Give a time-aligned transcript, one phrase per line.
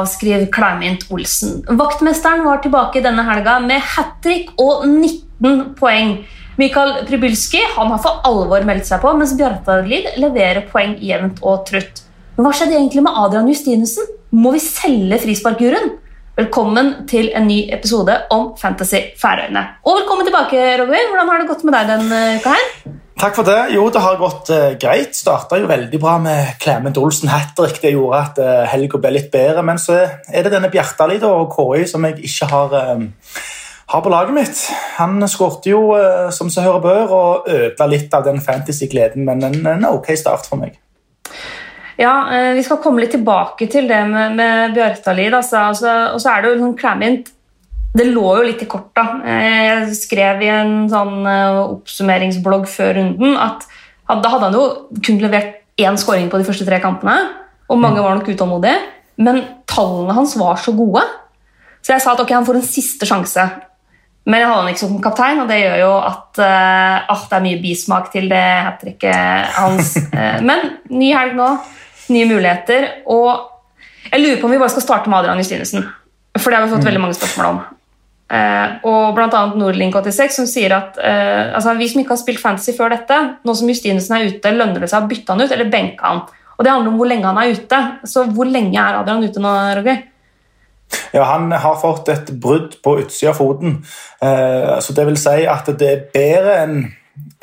[0.00, 1.64] Aldri avskriv Climint Olsen.
[1.68, 6.24] Vaktmesteren var tilbake denne helga med hat trick og 19 poeng.
[6.56, 11.66] Mikael Pribylski han har for alvor meldt seg på, mens Bjartalid leverer poeng jevnt og
[11.68, 12.02] trutt.
[12.36, 14.08] Men hva skjedde egentlig med Adrian Justinussen?
[14.30, 15.96] Må vi selge frisparkjuryen?
[16.40, 19.66] Velkommen til en ny episode om Fantasy Færøyene.
[19.84, 21.10] Og velkommen tilbake, Robin.
[21.10, 22.96] Hvordan har det gått med deg denne uka her?
[23.20, 23.74] Takk for det.
[23.74, 25.12] Jo, det har gått uh, greit.
[25.12, 27.76] Starta jo veldig bra med Clement Olsen Hattrick.
[27.82, 29.60] Det gjorde at uh, helga ble litt bedre.
[29.66, 33.42] Men så er det denne Bjartali og KI som jeg ikke har, uh,
[33.92, 34.62] har på laget mitt.
[34.96, 39.44] Han skårte jo uh, som seg hører bør og ødela litt av den fantasy-gleden, men
[39.50, 40.80] en, en, ok start for meg.
[42.00, 42.14] Ja,
[42.56, 45.34] Vi skal komme litt tilbake til det med, med Bjartalid.
[45.36, 47.28] Altså, altså, og så er det jo sånn Clement
[47.96, 49.04] det lå jo litt i korta.
[49.26, 53.66] Jeg skrev i en sånn eh, oppsummeringsblogg før runden at
[54.10, 54.64] da hadde han jo
[55.02, 57.16] kun levert én skåring på de første tre kampene,
[57.70, 58.78] og mange var nok utålmodige,
[59.22, 61.02] men tallene hans var så gode.
[61.80, 63.44] Så jeg sa at ok, han får en siste sjanse.
[64.28, 67.46] Men jeg hadde han ikke som kaptein, og det gjør jo at uh, det er
[67.46, 69.94] mye bismak til det hat tricket hans.
[70.10, 71.48] Uh, men ny helg nå,
[72.12, 75.86] nye muligheter, og jeg lurer på om vi bare skal starte med Adrian Justinussen.
[76.36, 76.90] For det har vi fått mm.
[76.90, 77.62] veldig mange spørsmål om.
[78.30, 79.40] Uh, og bl.a.
[79.58, 83.54] Nordlink86 som sier at eh, altså, vi som ikke har spilt fantasy før dette, nå
[83.58, 86.22] som Justinussen er ute, lønner det seg å bytte han ut eller benke han.
[86.54, 87.80] Og Det handler om hvor lenge han er ute.
[88.06, 90.04] Så hvor lenge er Adrian ute nå, Roger?
[91.16, 93.80] Ja, Han har fått et brudd på utsida av foten.
[94.22, 96.78] Eh, så det vil si at det er bedre enn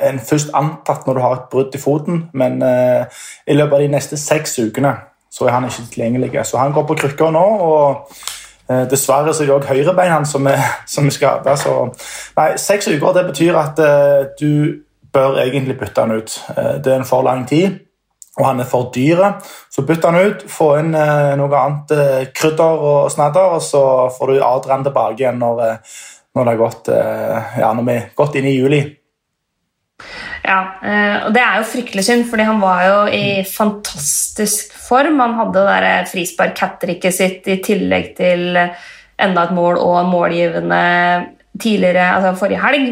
[0.07, 3.89] en først antatt når du har et brudd i foten, men i løpet av de
[3.91, 4.93] neste seks ukene
[5.33, 6.31] så er han ikke tilgjengelig.
[6.47, 7.45] Så han går på krykker nå.
[7.67, 8.36] og Eh,
[8.67, 11.55] dessverre så er det òg høyrebein som er, som er skada.
[12.59, 14.83] Seks uker det betyr at uh, du
[15.13, 16.37] bør egentlig bytte han ut.
[16.51, 17.79] Uh, det er en for lang tid,
[18.37, 19.23] og han er for dyr.
[19.71, 23.83] Så bytt han ut, få inn uh, noe annet krydder og snadder, og så
[24.17, 25.63] får du Adrian tilbake igjen når,
[26.35, 28.81] når, det har gått, ja, når vi er godt inn i juli.
[30.47, 30.59] Ja,
[31.27, 35.19] og det er jo fryktelig synd, fordi han var jo i fantastisk form.
[35.19, 40.79] Han hadde det frispark-hat-tricket sitt i tillegg til enda et mål og målgivende
[41.59, 42.87] tidligere, altså forrige helg.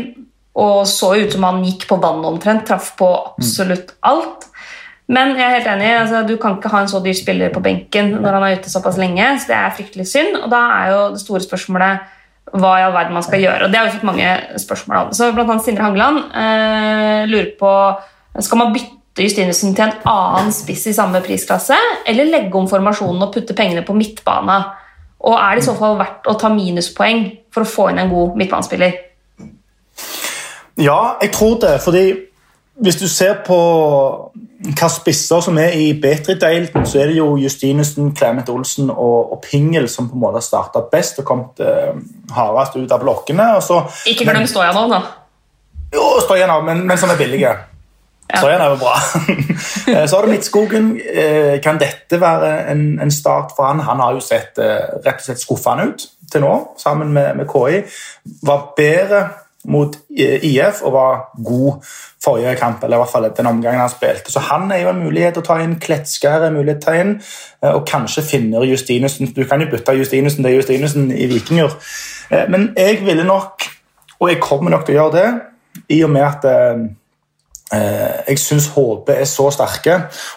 [0.55, 2.65] Og så ut som han gikk på vannet omtrent.
[2.67, 4.47] Traff på absolutt alt.
[5.11, 7.61] Men jeg er helt enig, altså, du kan ikke ha en så dyr spiller på
[7.61, 9.27] benken når han er ute såpass lenge.
[9.39, 10.39] så Det er fryktelig synd.
[10.41, 12.11] Og da er jo det store spørsmålet
[12.55, 13.65] hva i all verden man skal gjøre.
[13.65, 14.29] Og det har vi fått mange
[14.61, 15.13] spørsmål om.
[15.15, 17.71] Så blant annet Sindre Hangeland eh, lurer på
[18.43, 21.77] skal man bytte Justinussen til en annen spiss i samme prisklasse,
[22.07, 24.59] eller legge om formasjonen og putte pengene på midtbana?
[25.25, 28.11] Og er det i så fall verdt å ta minuspoeng for å få inn en
[28.11, 28.97] god midtbanespiller?
[30.75, 31.77] Ja, jeg tror det.
[31.81, 32.05] fordi
[32.75, 33.57] hvis du ser på
[34.65, 39.37] hva spisser som er i Betri-deilen, så er det jo Justinussen, Clement Olsen og, og,
[39.43, 41.93] Pingel som på en måte har starta best og kommet eh,
[42.35, 43.47] hardest ut av blokkene.
[43.63, 45.01] Så, Ikke glem Stojanov, da.
[45.93, 47.55] Jo, Stojanov, men, men som er billige.
[48.25, 48.39] Ja.
[48.41, 48.95] Så er jo bra.
[49.93, 50.87] Eh, så har du Midtskogen.
[50.97, 53.83] Eh, kan dette være en, en, start for han?
[53.85, 57.45] Han har jo sett eh, rett og slett skuffende ut til nå, sammen med, med
[57.45, 57.83] KI.
[58.49, 59.19] Var bedre
[59.67, 61.85] mot IF og var god
[62.23, 64.31] forrige kamp, eller i hvert fall den omgangen han spilte.
[64.31, 65.77] Så han er jo en mulighet å ta inn.
[65.81, 67.15] Kletskær er en mulighet å ta inn,
[67.71, 71.73] og kanskje finner Justinussen Du kan jo bytte Justinussen til Justinussen i Vikinger,
[72.49, 73.65] men jeg ville nok,
[74.19, 75.27] og jeg kommer nok til å gjøre det,
[75.91, 76.47] i og med at
[77.73, 79.95] Eh, jeg syns HB er så sterke,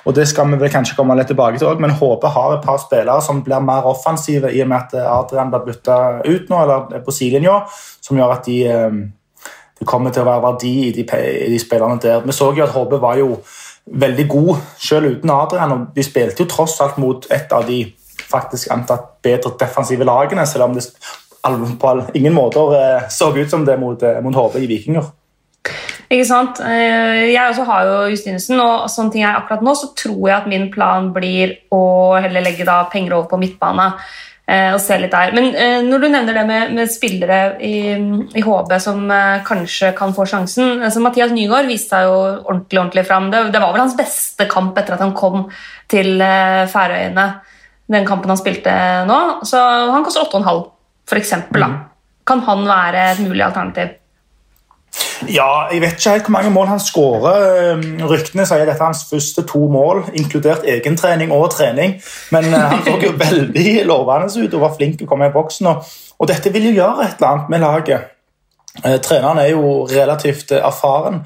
[0.08, 2.78] og det skal vi vel kanskje komme litt tilbake til men HB har et par
[2.80, 7.04] spillere som blir mer offensive i og med at Adrian blir bytta ut nå, eller
[7.04, 7.58] på sidelinja,
[8.00, 8.56] som gjør at de,
[9.78, 12.24] eh, de, kommer til å være verdi i de, i de spillerne der.
[12.24, 13.38] Vi så jo at HB var jo
[13.88, 17.84] veldig god selv uten Adrian, og de spilte jo tross alt mot et av de
[18.28, 20.84] faktisk antatt bedre defensive lagene, selv om det
[21.80, 25.12] på ingen måter eh, så ut som det mot, mot HB i Vikinger.
[26.08, 26.60] Ikke sant?
[26.64, 30.36] Eh, jeg også har jo Justinussen, og sånne ting er akkurat nå så tror jeg
[30.38, 33.90] at min plan blir å heller legge penger over på midtbane.
[34.48, 35.34] Eh, og se litt der.
[35.36, 37.74] Men eh, når du nevner det med, med spillere i,
[38.32, 39.02] i, HB som
[39.44, 43.28] kanskje kan få sjansen altså Mathias Nygaard viste seg jo ordentlig ordentlig fram.
[43.34, 45.46] Det, det, var vel hans beste kamp etter at han kom
[45.92, 46.16] til
[46.72, 47.28] Færøyene.
[47.92, 48.72] Den kampen han spilte
[49.08, 49.20] nå.
[49.48, 49.60] Så
[49.92, 50.64] han koster 8,5,
[51.08, 51.36] f.eks.
[51.52, 51.78] Mm.
[52.28, 53.96] Kan han være et mulig alternativ?
[55.26, 57.46] Ja, Jeg vet ikke helt hvor mange mål han skårer.
[57.72, 61.96] Ehm, ryktene sier dette er hans første to mål, inkludert egentrening og trening.
[62.30, 65.34] Men eh, han så jo veldig lovende ut og var flink til å komme i
[65.34, 65.66] boksen.
[65.66, 68.12] Og, og dette vil jo gjøre et eller annet med laget.
[68.84, 71.24] Eh, treneren er jo relativt eh, erfaren.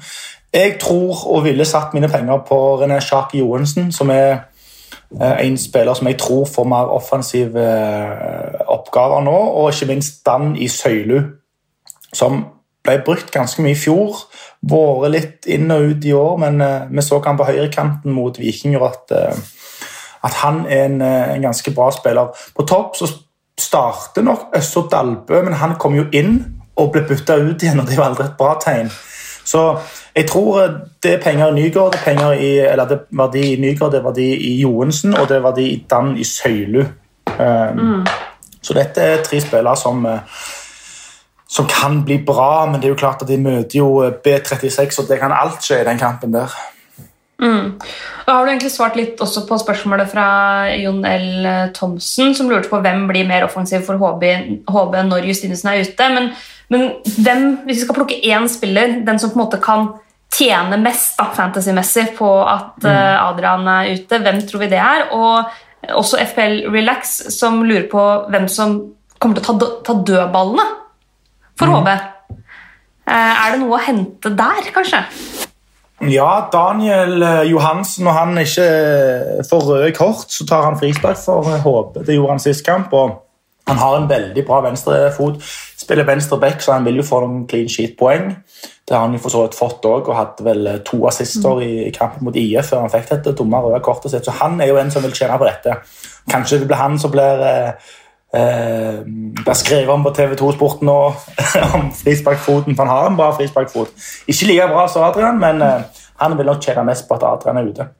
[0.53, 4.49] Jeg tror og ville satt mine penger på René Sjak Johansen, som er
[5.13, 7.63] en spiller som jeg tror får mer offensive
[8.69, 11.19] oppgaver nå, og ikke minst Dan i Søylu,
[12.13, 12.39] som
[12.83, 14.23] ble brukt ganske mye i fjor.
[14.63, 18.39] Vært litt inn og ut i år, men uh, vi så han på høyrekanten mot
[18.39, 19.87] Vikinger at, uh,
[20.23, 22.33] at han er en, en, ganske bra spiller.
[22.55, 23.09] På topp så
[23.59, 26.39] starter nok Øssert Dalbø, men han kom jo inn
[26.79, 28.89] og ble bytta ut igjen, og det var aldri et bra tegn.
[29.43, 29.61] Så
[30.15, 30.61] jeg tror
[31.03, 33.91] det er penger i Nygård, det er penger i, eller det er verdi i Nygård,
[33.91, 36.83] det er verdi i Joensen, og det er verdi i Dan i Søylu.
[37.33, 38.05] Um, mm.
[38.63, 40.19] Så dette er tre spillere som, eh,
[41.53, 43.89] som kan bli bra, men det er jo klart at de møter jo
[44.25, 46.53] B36, og det kan alt skje i den kampen der.
[47.43, 47.75] Mm.
[48.25, 50.25] Da har du egentlig svart litt også på spørsmålet fra
[50.79, 51.45] Jon L.
[51.75, 54.25] Thomsen, som lurte på hvem blir mer offensiv for HB,
[54.65, 56.09] HB når Justinesen er ute.
[56.15, 56.31] Men
[56.73, 59.91] men hvem, hvis vi skal plukke én spiller, den som på en måte kan
[60.33, 65.11] tjene mest fantasy-messig på at uh, Adrian er ute, hvem tror vi det er?
[65.13, 68.79] Og også FPL Relax, som lurer på hvem som
[69.19, 70.65] kommer til å ta, ta dødballene
[71.59, 71.75] for mm.
[71.79, 71.89] HB.
[73.03, 75.03] Uh, er det noe å hente der, kanskje?
[76.11, 78.63] Ja, Daniel eh, Johansen, når han ikke
[79.47, 82.01] får røde kort, så tar han frispark for HB.
[82.03, 82.91] Det gjorde han sist kamp.
[82.91, 83.21] og
[83.69, 85.39] Han har en veldig bra venstrefot
[85.83, 88.31] spiller venstre back, så han vil jo få noen clean sheet-poeng.
[88.83, 91.61] Det har han jo for så vidt fått òg, og hadde vel eh, to assister
[91.63, 94.27] i kampen mot IF før han fikk dette dumme røde kortet sitt.
[94.27, 95.77] Så han er jo en som vil tjene på dette.
[96.31, 97.91] Kanskje det blir han som blir eh,
[98.33, 100.99] eh, blir skrevet om på TV2 Sporten nå
[101.77, 103.93] om frisparkfoten, han har en bra frisparkfot.
[104.27, 107.61] Ikke like bra som Adrian, men eh, han vil nok tjene mest på at Adrian
[107.61, 107.91] er ute.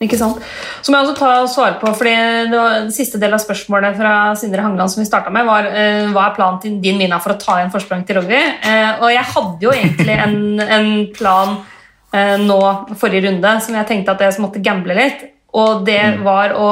[0.00, 0.38] Ikke sant?
[0.80, 2.12] Så må jeg også ta og svare på, fordi
[2.48, 2.60] det
[2.96, 6.38] Siste del av spørsmålet fra Sindre Hangeland som vi starta med, var uh, hva er
[6.38, 8.38] planen til din Mina for å ta igjen forsprang til rugby.
[8.64, 12.58] Uh, og jeg hadde jo egentlig en, en plan uh, nå
[12.96, 15.26] forrige runde som jeg tenkte at jeg måtte gamble litt.
[15.52, 16.24] Og det mm.
[16.24, 16.70] var å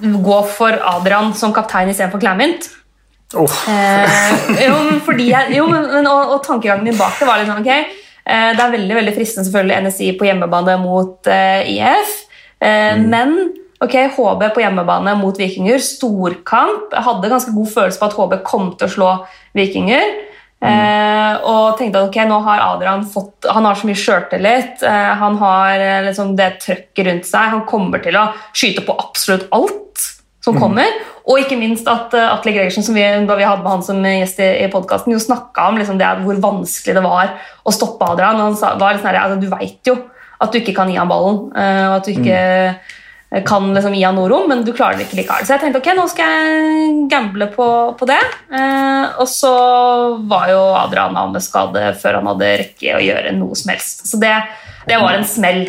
[0.00, 2.70] gå for Adrian som kaptein istedenfor Clamint.
[3.34, 3.50] Oh.
[4.66, 7.96] jo, fordi jeg, jo, men, og, og tankegangen min bak det var litt sånn ok,
[8.26, 12.14] Eh, det er veldig veldig fristende selvfølgelig NSI på hjemmebane mot eh, IF.
[12.58, 13.04] Eh, mm.
[13.12, 13.36] Men
[13.82, 16.90] ok, HB på hjemmebane mot Vikinger, storkamp.
[16.94, 19.12] Jeg hadde ganske god følelse på at HB kom til å slå
[19.58, 20.16] Vikinger.
[20.64, 20.68] Mm.
[20.72, 24.80] Eh, og tenkte at ok, nå har Adrian fått Han har så mye sjøltillit.
[24.88, 27.52] Eh, han har liksom det trøkket rundt seg.
[27.52, 29.82] Han kommer til å skyte på absolutt alt
[30.46, 30.62] som mm.
[30.62, 30.98] kommer.
[31.26, 34.04] Og ikke minst at uh, Atle Gregersen, som vi, da vi hadde med han som
[34.06, 37.32] gjest i, i podkasten, snakka om liksom, det, hvor vanskelig det var
[37.66, 38.38] å stoppe Adrian.
[38.38, 39.96] Han sa, var sånn, altså, Du veit jo
[40.36, 42.94] at du ikke kan gi ham ballen, uh, og at du ikke mm.
[43.44, 45.44] Kan liksom, gi han noe rom, men du klarer det ikke likevel.
[45.44, 47.68] Så jeg tenkte ok, nå skal jeg gamble på,
[47.98, 48.20] på det.
[48.54, 49.52] Eh, og så
[50.30, 54.06] var jo Adrian av med skade før han hadde rekke å gjøre noe som helst.
[54.08, 54.32] Så det,
[54.88, 55.66] det var en smell.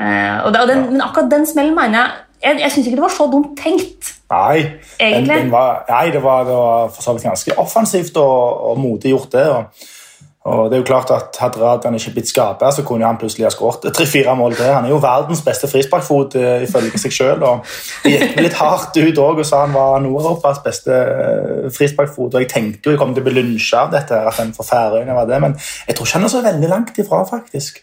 [0.00, 3.04] og, det, og den, men akkurat den smellen mener jeg jeg, jeg syns ikke det
[3.04, 4.14] var så dumt tenkt.
[4.30, 4.60] Nei,
[4.96, 8.78] den, den var, nei det, var, det var, for så vidt ganske offensivt og, og
[8.80, 9.46] modig gjort, det.
[9.52, 9.88] Og,
[10.50, 13.46] og, det er jo klart at Hadde Radian ikke blitt skada, så kunne han plutselig
[13.46, 14.70] ha skåret tre-fire mål til.
[14.70, 17.44] Han er jo verdens beste frisparkfot uh, ifølge seg sjøl.
[18.04, 22.34] Det gikk litt hardt ut òg og sa han var Nord-Europas beste uh, frisparkfot.
[22.34, 24.66] Og jeg tenkte jo jeg kom til å bli lunsja av dette, at han for
[24.66, 27.82] Færøyene var det, men jeg tror ikke han er så veldig langt ifra, faktisk.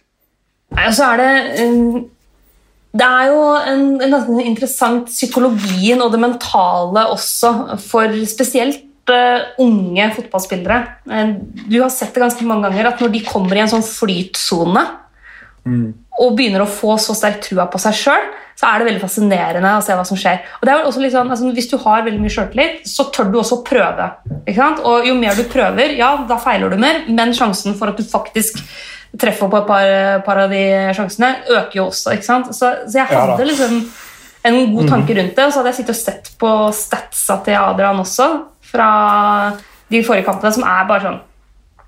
[0.75, 1.33] Nei, er det...
[1.63, 2.05] Um
[2.97, 7.51] det er jo en, en ganske interessant psykologien og det mentale også
[7.83, 8.86] for spesielt
[9.63, 10.79] unge fotballspillere.
[11.09, 11.35] Uh,
[11.67, 14.83] du har sett det ganske mange ganger at når de kommer i en sånn flytsone
[15.67, 15.87] mm.
[16.19, 19.71] og begynner å få så sterk trua på seg sjøl, så er det veldig fascinerende
[19.77, 20.39] å se hva som skjer.
[20.57, 23.29] Og det er vel også liksom, altså, Hvis du har veldig mye sjøltillit, så tør
[23.29, 24.07] du også prøve.
[24.81, 28.07] Og Jo mer du prøver, ja, da feiler du mer, men sjansen for at du
[28.07, 28.63] faktisk
[29.17, 29.91] treffer på et par,
[30.25, 30.63] par, av de
[30.97, 32.17] sjansene, øker jo også.
[32.17, 32.49] ikke sant?
[32.55, 33.77] Så, så jeg hadde ja, liksom
[34.49, 35.45] en god tanke rundt det.
[35.45, 38.31] Og så hadde jeg sittet og sett på statsa til Adrian også
[38.67, 38.89] fra
[39.87, 41.19] de forrige kampene, som er bare sånn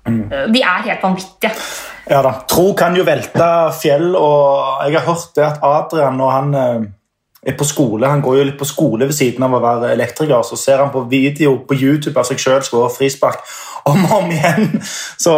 [0.08, 0.22] mm.
[0.54, 1.52] De er helt vanvittige.
[2.10, 2.32] Ja da.
[2.50, 6.88] Tro kan jo velte fjell, og jeg har hørt det at Adrian, når han eh,
[7.46, 10.42] er på skole Han går jo litt på skole ved siden av å være elektriker.
[10.46, 13.44] Så ser han på video på YouTube av seg sjøl skåre frispark
[13.88, 14.80] om og om igjen.
[15.20, 15.34] Så,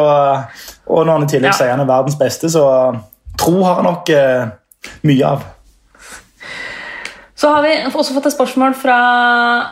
[0.87, 1.59] og når han i tillegg ja.
[1.59, 2.65] sier han er verdens beste, så
[3.39, 4.49] tro har han nok eh,
[5.09, 5.45] mye av.
[7.43, 8.97] Så har vi også fått et spørsmål fra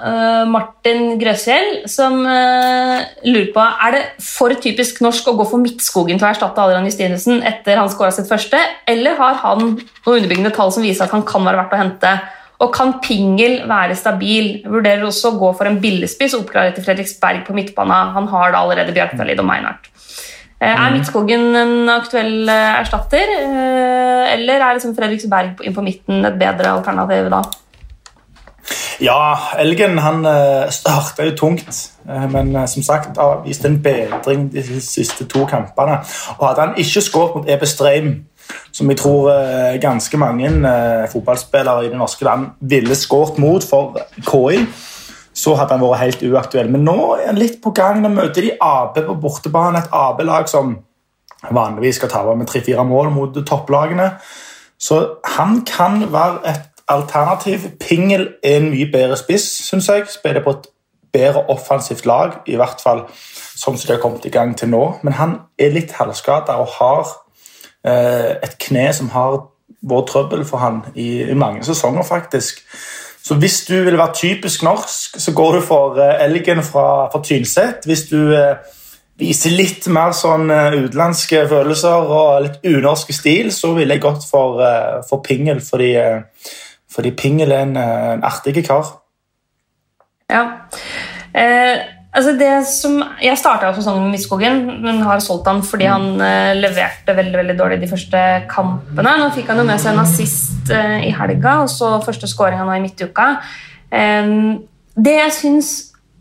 [0.03, 5.63] uh, Martin Grøsfjell, som uh, lurer på er det for typisk norsk å gå for
[5.63, 8.59] Midtskogen til å erstatte Adrian Justinesen etter han skåra sitt første,
[8.91, 9.79] eller har han noen
[10.17, 12.15] underbyggende tall som viser at han kan være verdt å hente?
[12.61, 14.51] Og kan Pingel være stabil?
[14.67, 18.03] Vurderer også å gå for en billespiss og oppgradere til Fredriksberg på midtbana.
[18.19, 19.87] Han har da allerede Bjørkdalid og Meinhardt.
[20.61, 20.93] Er Mm.
[20.99, 26.75] Midtskogen en aktuell eh, erstatter, eh, eller er liksom Fredriksberg inn på midten et bedre
[26.77, 27.41] alternativ da?
[29.01, 30.27] Ja, Elgen han
[30.69, 35.47] starta jo tungt, eh, men eh, som sagt har vist en bedring de siste to
[35.49, 36.03] kampene.
[36.39, 38.13] Og Hadde han ikke skåret mot Ebe Streim,
[38.73, 43.65] som jeg tror eh, ganske mange eh, fotballspillere i det norske land ville skåret mot
[43.65, 43.97] for
[44.29, 44.67] KI,
[45.37, 46.71] så hadde han vært helt uaktuell.
[46.73, 48.01] Men nå er han litt på gang.
[48.03, 50.75] Nå møter de AB på bortebane, et AB-lag som
[51.51, 54.11] vanligvis skal ta med tre-fire mål mot topplagene.
[54.81, 55.01] Så
[55.37, 57.71] han kan være et alternativ.
[57.81, 60.09] Pingel er en mye bedre spiss, syns jeg.
[60.11, 60.69] Spiller på et
[61.13, 64.83] bedre offensivt lag, i hvert fall sånn som de har kommet i gang til nå.
[65.03, 67.15] Men han er litt halvskada og har
[67.85, 69.41] eh, et kne som har
[69.81, 72.63] vært trøbbel for han i, i mange sesonger, faktisk.
[73.23, 77.23] Så hvis du vil være typisk norsk, så går du for eh, Elgen fra, fra
[77.25, 77.85] Tynset.
[77.87, 78.57] Hvis du eh,
[79.21, 84.27] viser litt mer sånn eh, utenlandske følelser og litt unorske stil, så ville jeg gått
[84.31, 84.63] for,
[85.09, 85.93] for Pingel, fordi,
[86.91, 88.97] fordi Pingel er en, en artig kar.
[90.31, 90.45] Ja.
[91.35, 96.09] Eh, altså det som, jeg starta sesongen med Midtskogen, men har solgt han fordi han
[96.21, 99.19] uh, leverte veldig veldig dårlig de første kampene.
[99.21, 102.67] Nå fikk han jo med seg en assist eh, i helga, og så første skåringa
[102.67, 103.31] nå i midtuka.
[103.91, 104.61] Um,
[105.01, 105.71] det jeg syns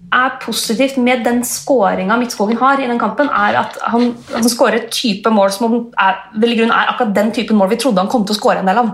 [0.10, 4.80] er positivt med den skåringa Midtskogen har i den kampen, er at han, han skårer
[4.80, 8.02] et type mål som er, vel i grunn er akkurat den typen mål vi trodde
[8.02, 8.90] han kom til å skåre en del av.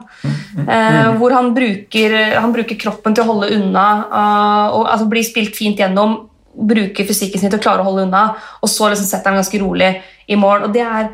[0.59, 5.27] Uh, hvor han bruker, han bruker kroppen til å holde unna uh, og altså, blir
[5.27, 6.17] spilt fint gjennom,
[6.55, 8.25] bruker fysikken sin til å klare å holde unna,
[8.61, 9.91] og så liksom setter han ganske rolig
[10.27, 10.63] i mål.
[10.67, 11.09] og Det er,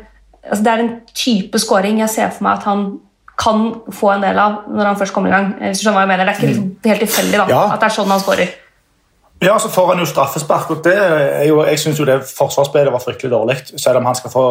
[0.48, 2.84] altså, det er en type skåring jeg ser for meg at han
[3.42, 5.54] kan få en del av når han først kommer i gang.
[5.58, 6.28] Hvis du skjønner hva jeg mener.
[6.28, 7.62] Det er ikke liksom, helt tilfeldig da, Ja.
[7.72, 8.52] at det er sånn han skårer.
[9.42, 12.92] Ja, så får han jo straffespark, og det er jo, jeg syns jo det forsvarsspillet
[12.94, 13.56] var fryktelig dårlig.
[13.76, 14.44] Selv om han skal få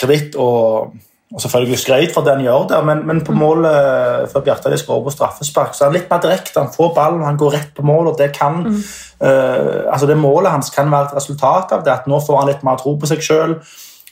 [0.00, 0.94] kreditt og,
[1.34, 5.02] og selvfølgelig skreit for det han gjør der, men, men på målet før Bjartali skårer
[5.04, 6.56] på straffespark, så er han litt mer direkte.
[6.56, 10.54] Han får ballen, han går rett på mål, og det kan eh, altså det målet
[10.54, 11.92] hans kan være et resultat av det.
[11.92, 13.58] At nå får han litt mer tro på seg sjøl.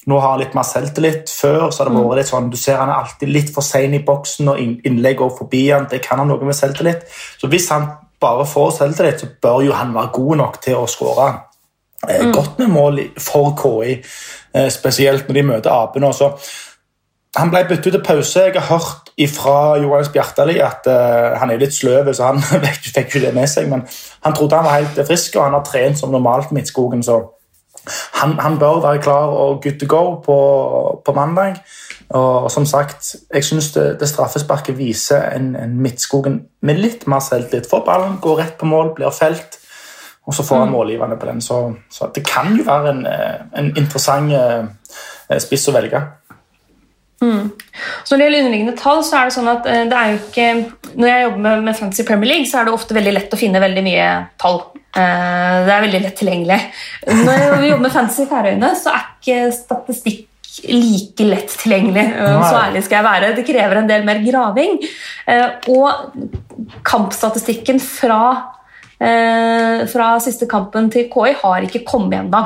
[0.07, 1.33] Nå har han litt mer selvtillit.
[1.33, 3.97] Før så har det vært litt sånn, du ser han er alltid litt for sein
[3.97, 7.09] i boksen, og innlegg går forbi han, det kan han noe med selvtillit.
[7.41, 7.89] Så hvis han
[8.21, 11.33] bare får selvtillit, så bør jo han være god nok til å skåre
[12.07, 12.33] Mm.
[12.33, 14.03] godt med mål for KI,
[14.55, 16.03] eh, spesielt når de møter Apen.
[16.03, 16.13] nå.
[17.37, 18.45] Han ble byttet ut til pause.
[18.47, 22.91] Jeg har hørt fra Johannes Bjartali at uh, han er litt sløv, så han fikk
[22.95, 23.69] fikk ikke det med seg.
[23.73, 23.85] Men
[24.25, 27.03] han trodde han var helt frisk, og han har trent som normalt i Midtskogen.
[27.03, 27.23] så
[28.15, 30.39] han, han bør være klar og good to go på,
[31.05, 31.61] på mandag.
[32.09, 37.23] Og som sagt, jeg syns det, det straffesparket viser en, en Midtskogen med litt mer
[37.23, 37.67] selvtillit.
[37.71, 39.59] Får ballen, går rett på mål, blir felt,
[40.27, 41.41] og så får han målgivende på den.
[41.43, 46.03] Så, så det kan jo være en, eh, en interessant eh, spiss å velge.
[47.21, 50.19] Så når det gjelder underliggende tall, så er det sånn at eh, det er jo
[50.21, 50.47] ikke
[51.01, 53.39] Når jeg jobber med, med Fantasy Premier League, så er det ofte veldig lett å
[53.41, 54.09] finne veldig mye
[54.43, 54.59] tall.
[54.97, 56.59] Eh, det er veldig lett tilgjengelig.
[57.09, 60.25] Når vi jobber med Fantasy Færøyene, så er ikke statistikk
[60.73, 62.05] like lett tilgjengelig.
[62.17, 63.33] eh, Så ærlig skal jeg være.
[63.37, 64.79] Det krever en del mer graving.
[65.73, 65.91] Og
[66.87, 68.21] kampstatistikken fra,
[69.93, 72.45] fra siste kampen til KI har ikke kommet ennå.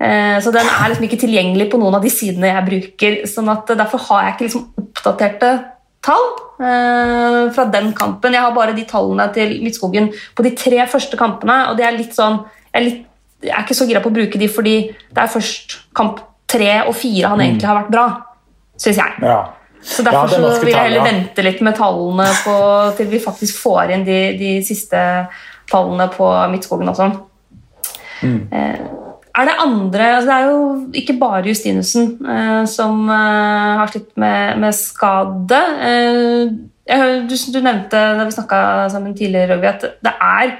[0.00, 3.16] Eh, Så den er liksom ikke tilgjengelig på noen av de sidene jeg bruker.
[3.26, 5.52] sånn at Derfor har jeg ikke liksom oppdaterte
[6.06, 6.26] tall
[6.60, 8.32] eh, fra den kampen.
[8.32, 11.70] Jeg har bare de tallene til Midtskogen på de tre første kampene.
[11.70, 13.04] og det er litt sånn, jeg er, litt,
[13.42, 16.82] jeg er ikke så gira på å bruke de fordi det er først kamp tre
[16.86, 18.06] og fire han egentlig har vært bra,
[18.78, 19.22] syns jeg.
[19.22, 19.40] Ja.
[19.86, 22.54] Så Derfor er så vil jeg heller vente litt med tallene på,
[22.98, 24.98] til vi faktisk får inn de, de siste
[25.70, 27.10] tallene på Midtskogen også.
[28.22, 28.40] Mm.
[28.50, 28.80] Eh,
[29.36, 30.60] er det andre altså Det er jo
[31.02, 35.60] ikke bare Justinussen eh, som eh, har slitt med, med skade.
[35.88, 36.54] Eh,
[36.86, 38.58] jeg, du, du nevnte da vi snakka
[38.92, 40.54] sammen tidligere, Roger, at det er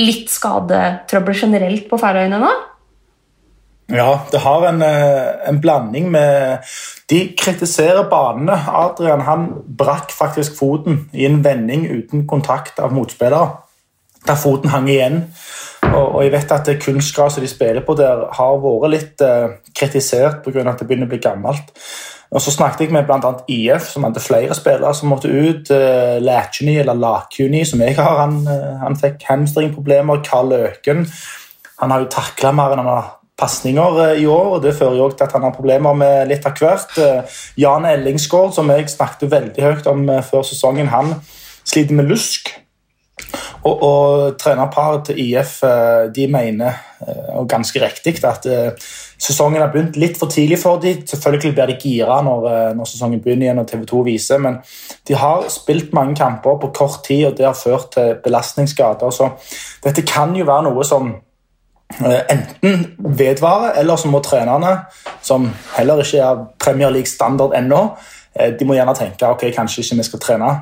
[0.00, 2.52] litt skadetrøbbel generelt på Færøyene nå?
[3.92, 6.58] Ja, det har en, eh, en blanding med
[7.10, 8.56] De kritiserer banene.
[8.68, 9.48] Adrian han
[9.78, 13.58] brakk faktisk foten i en vending uten kontakt av motspillere.
[14.26, 15.34] Der foten hang igjen.
[15.92, 20.42] Og, og jeg vet at kunstgresset de spiller på der, har vært litt eh, kritisert
[20.44, 20.64] pga.
[20.70, 21.72] at det begynner å bli gammelt.
[22.34, 23.30] Og Så snakket jeg med bl.a.
[23.48, 25.70] IF, som hadde flere spillere som måtte ut.
[25.70, 30.22] Eh, Lætjuni, eller Lakjuni, som jeg har, han, eh, han fikk hamstringproblemer.
[30.26, 31.06] Karl Løken
[31.80, 34.98] han har jo takla mer enn han har pasninger eh, i år, og det fører
[34.98, 36.98] jo til at han har problemer med litt av hvert.
[36.98, 41.16] Eh, Jan Ellingsgaard, som jeg snakket veldig høyt om før sesongen, han
[41.62, 42.50] sliter med lusk.
[43.64, 45.62] Og, og trenerparet til IF
[46.16, 46.80] de mener,
[47.32, 48.44] og ganske riktig, at
[49.20, 51.00] sesongen har begynt litt for tidlig for dem.
[51.08, 54.58] Selvfølgelig blir de gira når, når, sesongen begynner igjen og TV 2 viser, men
[55.08, 59.10] de har spilt mange kamper på kort tid, og det har ført til belastningsskader.
[59.10, 59.30] Så
[59.84, 61.14] dette kan jo være noe som
[62.02, 64.76] enten vedvarer, eller så må trenerne,
[65.22, 67.86] som heller ikke er Premier League-standard ennå,
[68.34, 70.54] de må gjerne tenke ok, kanskje ikke vi skal trene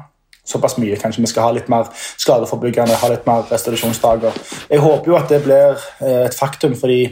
[0.45, 0.99] såpass mye.
[1.01, 4.39] Kanskje vi skal ha litt mer skadeforebyggende, ha litt mer restitusjonsdager.
[4.71, 7.05] Jeg håper jo at det blir et faktum, fordi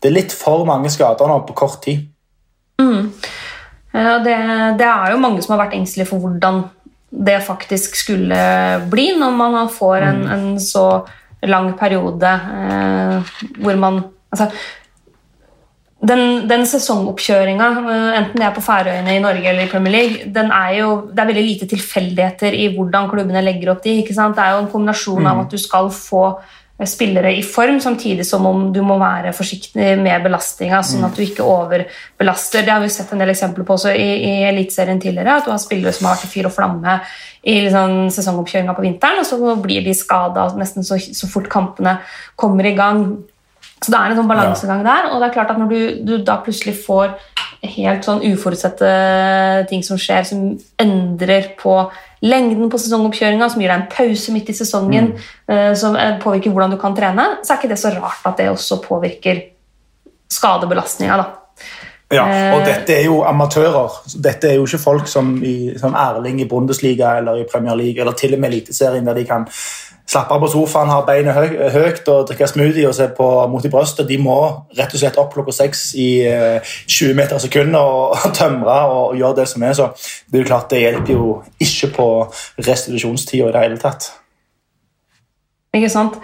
[0.00, 2.06] det er litt for mange skader nå på kort tid.
[2.80, 3.10] Mm.
[3.94, 4.38] Det,
[4.80, 6.64] det, er jo mange som har vært engstelige for hvordan
[7.14, 8.38] det faktisk skulle
[8.90, 10.32] bli når man får en, mm.
[10.34, 10.86] en så
[11.46, 14.00] lang periode eh, hvor man
[14.32, 14.48] altså,
[16.08, 20.34] den, den sesongoppkjøringa, eh, enten det er på Færøyene i Norge eller i Premier League,
[20.44, 24.00] er jo, det er veldig lite tilfeldigheter i hvordan klubbene legger opp de.
[24.02, 24.36] ikke sant?
[24.36, 25.30] Det er jo en kombinasjon mm.
[25.32, 26.26] av at du skal få
[26.82, 31.22] spillere i form, samtidig som om du må være forsiktig med belastninga, sånn at du
[31.22, 32.64] ikke overbelaster.
[32.66, 35.38] Det har vi sett en del eksempler på også i, i Eliteserien tidligere.
[35.38, 36.96] At du har spillere som har vært i fyr og flamme
[37.46, 42.00] i liksom, sesongoppkjøringa på vinteren, og så blir de skada nesten så, så, fort kampene
[42.40, 43.06] kommer i gang.
[43.84, 45.10] Så det er en sånn balansegang der.
[45.12, 47.12] Og det er klart at når du, du da plutselig får
[47.74, 48.88] helt sånn uforutsette
[49.70, 50.50] ting som skjer, som
[50.80, 51.76] endrer på
[52.24, 55.12] lengden på sesongoppkjøringa, som gir deg en pause midt i sesongen,
[55.48, 55.56] mm.
[55.76, 58.50] som eh, påvirker hvordan du kan trene, så er ikke det så rart at det
[58.52, 59.42] også påvirker
[60.32, 61.18] skadebelastninga.
[62.14, 62.24] Ja,
[62.54, 64.00] og eh, dette er jo amatører.
[64.24, 68.00] Dette er jo ikke folk som, i, som Erling i Bundesliga eller i Premier League
[68.00, 69.48] eller til og med Eliteserien, der de kan
[70.06, 73.70] slappe på sofaen, ha beinet høy, høyt og drikke smoothie og se på mot i
[73.72, 74.08] brystet.
[74.08, 74.36] De må
[74.76, 79.40] rett og slett opp klokka seks i 20 eh, meter sekundet og, tømre og, gjøre
[79.40, 79.72] det som er.
[79.78, 79.88] Så
[80.28, 81.30] det er jo klart det hjelper jo
[81.62, 82.08] ikke på
[82.60, 84.12] restitusjonstida i det hele tatt.
[85.74, 86.20] Ikke sant.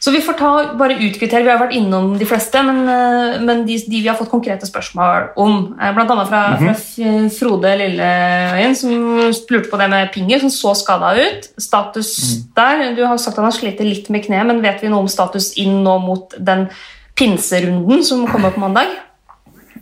[0.00, 1.44] Så vi får ta, bare utkvittere.
[1.44, 4.64] Vi har vært innom de fleste, men, eh, men de, de, vi har fått konkrete
[4.68, 6.06] spørsmål om, bl.a.
[6.30, 6.72] Fra, -hmm.
[6.72, 11.50] fra Frode Lilleøyen, som spurte på det med Pinger, som så skada ut.
[11.58, 12.48] Status mm.
[12.56, 15.00] der Du har sagt at han har slitt litt med kneet, men vet vi noe
[15.00, 16.68] om status inn nå mot den
[17.16, 18.88] pinserunden som kommer på mandag?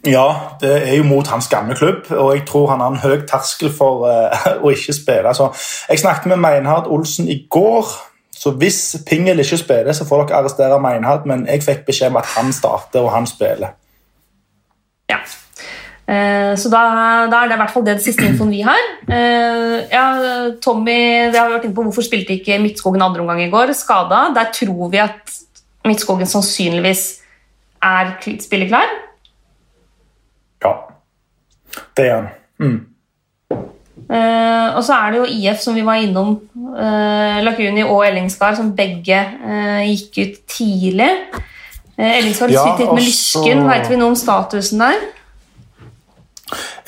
[0.07, 3.27] Ja, det er jo mot hans gamle klubb, og jeg tror han har en høy
[3.27, 5.35] terskel for uh, å ikke spille.
[5.35, 5.51] Så
[5.89, 7.91] jeg snakket med Meinhard Olsen i går.
[8.39, 12.21] Så hvis Pingel ikke spiller, så får dere arrestere Meinhard, men jeg fikk beskjed om
[12.21, 13.75] at han starter, og han spiller.
[15.11, 15.19] Ja.
[16.09, 16.83] Eh, så da,
[17.29, 18.85] da, er det i hvert fall det, det siste infoen vi har.
[19.11, 20.07] Eh, ja,
[20.65, 20.99] Tommy,
[21.33, 23.75] det har vi vært inne på, Hvorfor spilte ikke Midtskogen andre omgang i går?
[23.77, 24.29] Skada.
[24.37, 25.35] Der tror vi at
[25.89, 27.05] Midtskogen sannsynligvis
[27.85, 28.95] er spilleklar.
[30.63, 30.73] Ja,
[31.97, 32.31] det er han.
[32.59, 32.79] Mm.
[34.09, 38.57] Uh, og så er det jo IF, som vi var innom, uh, Lakuni og Ellingsgard,
[38.57, 41.11] som begge uh, gikk ut tidlig.
[41.99, 43.65] Ellingsgard ja, sitter litt med lysken.
[43.69, 45.07] Veit vi noe om statusen der?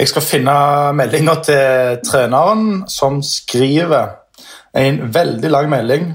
[0.01, 0.55] Jeg skal finne
[0.97, 4.15] meldinga til treneren, som skriver
[4.81, 6.09] en veldig lang melding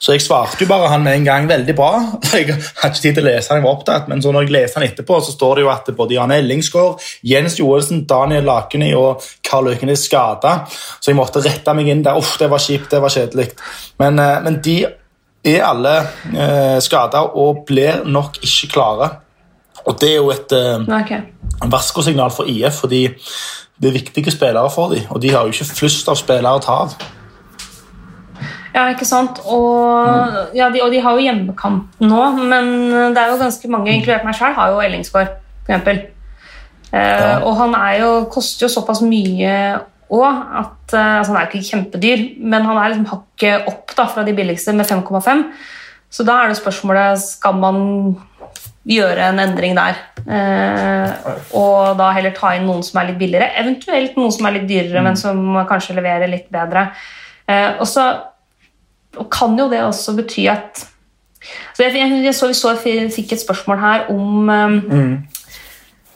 [0.00, 1.90] så jeg svarte jo bare han med en gang veldig bra.
[2.30, 4.52] Jeg hadde ikke tid til å lese han, jeg var opptatt, men så når jeg
[4.54, 8.92] leser han etterpå, så står det jo at både Jan Ellingsgaard, Jens Joelsen, Daniel Lakeni
[8.96, 10.54] og Karl Øken er skada.
[10.70, 12.18] Så jeg måtte rette meg inn der.
[12.20, 13.50] Uff, det var kjipt, det var kjedelig.
[14.00, 14.78] Men, eh, men, de
[15.50, 15.96] er alle
[16.30, 19.10] eh, skada og blir nok ikke klare.
[19.86, 21.22] Og det er jo et eh, okay.
[21.64, 23.06] varskosignal for IF, fordi
[23.80, 26.64] det er viktige spillere for dem, og de har jo ikke flust av spillere å
[26.64, 26.98] ta av.
[28.74, 29.40] Ja, ikke sant.
[29.50, 30.54] Og, mm.
[30.58, 32.72] ja, de, og de har jo hjemmekamp nå, men
[33.14, 36.08] det er jo ganske mange, inkludert meg sjøl, har jo Ellingsgaard, f.eks.
[36.90, 37.34] Uh, ja.
[37.46, 39.52] Og han jo, koster jo såpass mye
[40.10, 43.94] òg at uh, altså Han er jo ikke kjempedyr, men han er liksom hakket opp
[43.94, 45.44] da, fra de billigste med 5,5.
[46.10, 47.78] Så da er det spørsmålet skal man
[48.90, 50.00] gjøre en endring der.
[50.24, 54.58] Uh, og da heller ta inn noen som er litt billigere, eventuelt noen som er
[54.58, 55.06] litt dyrere, mm.
[55.06, 56.88] men som kanskje leverer litt bedre.
[57.50, 58.08] og så
[59.18, 60.86] og kan jo det også bety at
[61.74, 62.74] så jeg, jeg, så Vi så,
[63.14, 65.14] fikk et spørsmål her om um, mm.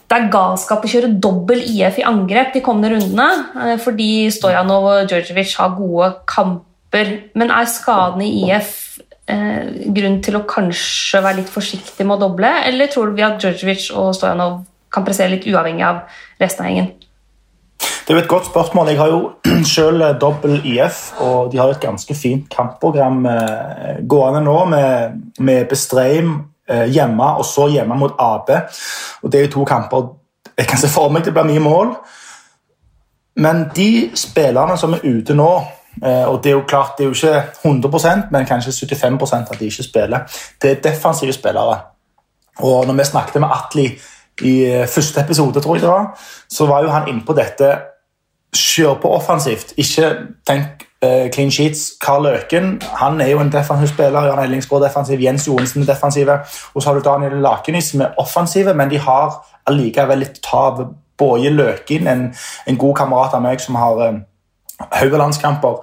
[0.05, 3.25] Det er galskap å kjøre dobbel IF i angrep de kommende rundene,
[3.57, 7.09] uh, fordi Stojanov og Djordjevic har gode kamper.
[7.33, 12.27] Men er skadene i IF eh, grunn til å kanskje være litt forsiktig med å
[12.27, 14.61] doble, eller tror vi at Djordjevic og Stojanov
[14.93, 16.05] kan pressere litt uavhengig av
[16.39, 16.93] resten av gjengen?
[18.05, 18.87] Det er jo et godt spørsmål.
[18.87, 19.31] Jeg har jo
[19.75, 25.21] selv eh, dobbel IF, og de har et ganske fint kampprogram eh, gående nå med,
[25.39, 26.35] med Bestreim
[26.69, 28.51] eh, hjemme og så hjemme mot AB.
[29.23, 30.13] Og Det er jo to kamper
[30.57, 31.95] jeg kan se for meg det blir mye mål.
[33.43, 35.49] Men de spillerne som er ute nå,
[36.03, 39.59] Eh, og Det er jo klart, det er jo ikke 100% men kanskje 75% at
[39.59, 40.19] de ikke spiller.
[40.61, 41.79] Det er defensive spillere.
[42.59, 43.85] Og når vi snakket med Atli
[44.41, 47.77] i eh, første episode, tror jeg det var, så var jo han inne på dette
[48.57, 49.73] kjør på offensivt.
[49.77, 50.11] Ikke
[50.47, 51.93] tenk uh, clean sheets.
[52.01, 54.29] Karl Løken han er jo en defensiv spiller.
[54.29, 56.39] Jan Ellingsgaard defensiv, Jens Johnsen defensive.
[56.73, 60.85] Og så har du Daniel Lakenis som er offensive, men de har allikevel litt tav.
[61.17, 62.25] Boje Løken, en,
[62.67, 64.17] en, god kamerat av meg som har uh,
[64.91, 65.77] Haugalandskamper.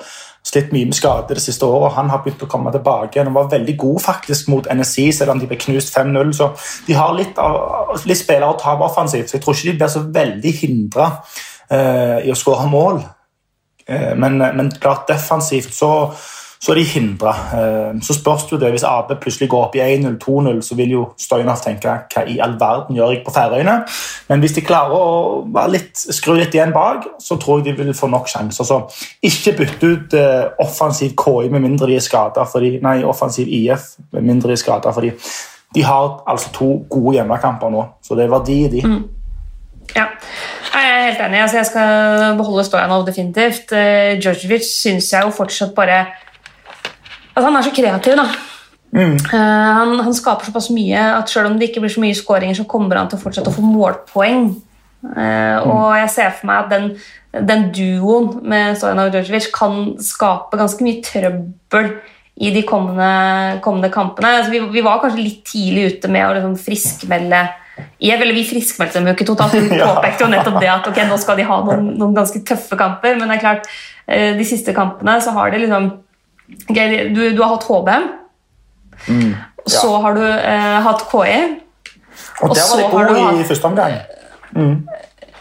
[0.45, 1.95] Slitt mye med skade det siste året.
[1.95, 3.23] Han har begynt å komme tilbake.
[3.23, 6.35] Han var veldig god faktisk mot NSI, selv om de ble knust 5-0.
[6.37, 6.51] Så
[6.89, 7.39] de har litt,
[8.05, 11.09] litt spillere å ta offensivt, så jeg tror ikke de blir så veldig hindra
[11.73, 13.03] i å skåre mål.
[13.89, 15.93] Uh, men, men, klart defensivt så
[16.63, 17.31] så er de hindra.
[17.55, 20.77] Eh, så spørs det jo det, hvis AB plutselig går opp i 1-0, 2-0, så
[20.79, 23.75] vil jo Stoyanov tenke hva i all verden gjør jeg på Færøyene?
[24.29, 27.97] Men hvis de klarer å litt, skru litt igjen bak, så tror jeg de vil
[27.99, 28.69] få nok sjanser.
[28.69, 28.79] Så
[29.27, 30.15] ikke bytte ut
[30.63, 32.47] offensiv KI med mindre de er skada,
[32.87, 34.95] nei, offensiv IF med mindre de er skada.
[34.95, 35.11] fordi
[35.75, 38.87] de har altså to gode hjemmekamper nå, så det er verdi i de.
[38.87, 39.03] Mm.
[39.97, 40.07] Ja,
[40.73, 41.43] jeg er helt enig.
[41.43, 43.73] Altså, jeg skal beholde Stojanov definitivt.
[43.75, 46.05] Uh, Djordjevic syns jeg jo fortsatt bare
[47.33, 48.27] Altså, han er så kreativ, da.
[48.93, 49.15] Mm.
[49.17, 52.59] Uh, han, han, skaper såpass mye at selv om det ikke blir så mye skåringer,
[52.59, 54.51] så kommer han til å fortsette å få målpoeng.
[55.03, 55.71] Uh, mm.
[55.73, 56.91] Og jeg ser for meg at den,
[57.49, 61.89] den duoen med Stojanov og Djordjevic kan skape ganske mye trøbbel
[62.43, 64.37] i de kommende, kommende kampene.
[64.39, 67.43] Altså, vi, vi, var kanskje litt tidlig ute med å liksom friskmelde
[68.03, 71.03] jeg, eller Vi friskmeldte dem jo ikke totalt, vi påpekte jo nettopp det at ok,
[71.09, 73.17] nå skal de ha noen, noen ganske tøffe kamper.
[73.19, 73.71] Men det er klart,
[74.11, 75.89] uh, de siste kampene så har de liksom
[76.69, 78.11] okay, du, du, har hatt HBM,
[79.07, 79.73] mm, ja.
[79.73, 81.39] så har du eh, hatt KI.
[82.43, 83.97] Og, og der var de gode i første omgang.
[84.53, 84.77] Mm.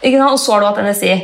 [0.02, 1.16] Og så har du hatt NSI.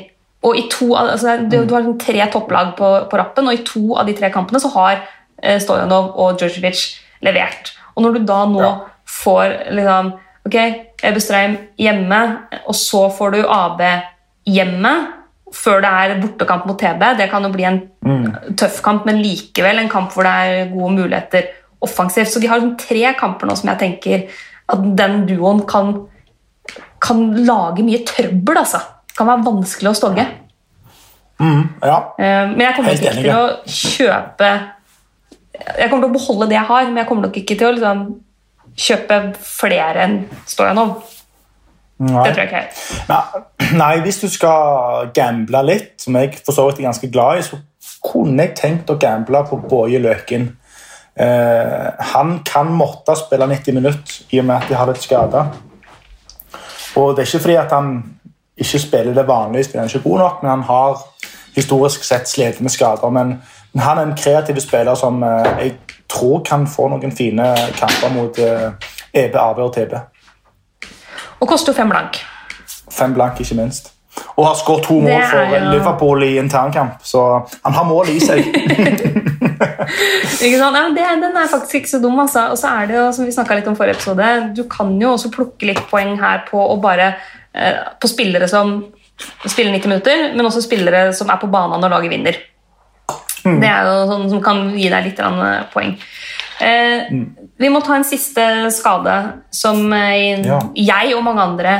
[0.46, 3.64] Og i to, altså, du, du, har liksom tre topplag på, på, rappen, og i
[3.66, 5.00] to av de tre kampene så har
[5.42, 6.84] eh, Stojanov og Djurjevic
[7.26, 7.72] levert.
[7.96, 8.74] Og når du da nå ja.
[9.10, 10.12] får liksom,
[10.46, 10.58] ok,
[10.98, 11.20] Ebbe
[11.78, 12.20] hjemme,
[12.66, 13.82] og så får du AB
[14.48, 14.94] hjemme
[15.54, 17.04] før det er bortekamp mot TB.
[17.18, 18.56] Det kan jo bli en mm.
[18.58, 21.48] tøff kamp, men likevel en kamp hvor det er gode muligheter
[21.84, 22.32] offensivt.
[22.32, 24.26] Så de har liksom tre kamper nå som jeg tenker
[24.68, 25.94] at den duoen kan,
[27.00, 28.60] kan lage mye trøbbel.
[28.60, 28.82] altså.
[29.08, 30.26] Det kan være vanskelig å stogge.
[31.38, 31.98] Mm, ja.
[32.18, 34.48] Eh, men jeg kommer ikke til å kjøpe
[35.54, 37.76] Jeg kommer til å beholde det jeg har, men jeg kommer nok ikke til å
[37.76, 38.00] liksom,
[38.78, 40.98] kjøpe flere enn Stojanov.
[41.98, 42.22] Nei.
[42.24, 42.64] Det tror jeg ikke.
[43.08, 43.42] Nei,
[43.82, 47.46] nei, hvis du skal gamble litt, som jeg for så vidt er ganske glad i,
[47.46, 47.58] så
[48.04, 50.52] kunne jeg tenkt å gamble på Boje Løken.
[51.18, 55.50] Eh, han kan måtte spille 90 minutter i og med at de har litt skader.
[56.98, 57.96] Og det er ikke fordi at han
[58.58, 61.02] ikke spiller det vanlige, spiller han ikke god nok, men han har
[61.56, 63.10] historisk sett slitt med skader.
[63.10, 63.38] Men,
[63.72, 65.74] men, han er en kreativ spiller som eh, jeg
[66.08, 68.70] tror kan få noen fine kamper mot eh,
[69.12, 69.94] EB, AB og TB.
[71.38, 72.18] Og koster fem blank.
[72.90, 73.92] Fem blank, ikke minst.
[74.34, 75.70] Og har skåret to mål for jo...
[75.72, 77.24] Liverpool i internkamp, så
[77.62, 78.40] han har mål i seg.
[80.44, 80.78] ikke sant?
[80.78, 82.18] Ja, det, den er faktisk ikke så dum.
[82.18, 82.48] Altså.
[82.52, 85.32] Og så er det jo, som vi litt om forrige episode, du kan jo også
[85.34, 87.12] plukke litt poeng her på bare
[87.54, 88.80] eh, på spillere som
[89.46, 92.38] spiller 90 minutter, men også spillere som er på banen når laget vinner.
[93.48, 93.60] Mm.
[93.62, 95.94] Det er jo sånn som kan gi deg litt eh, poeng.
[96.58, 97.24] Eh, mm.
[97.58, 99.14] Vi må ta en siste skade
[99.54, 100.60] som eh, ja.
[100.74, 101.74] jeg og mange andre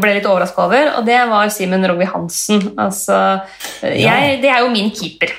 [0.00, 2.72] ble litt overraska over, og det var Simen Rogvi Hansen.
[2.80, 3.20] Altså,
[3.82, 5.34] jeg, det er jo min keeper.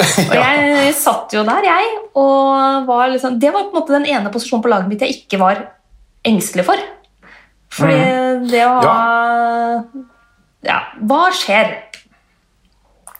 [0.00, 4.08] Og jeg satt jo der, jeg, og var liksom Det var på en måte den
[4.08, 5.60] ene posisjonen på laget mitt jeg ikke var
[6.26, 6.80] engstelig for.
[7.70, 8.48] Fordi mm.
[8.50, 10.06] det å ha ja.
[10.66, 10.78] ja.
[11.06, 11.76] Hva skjer?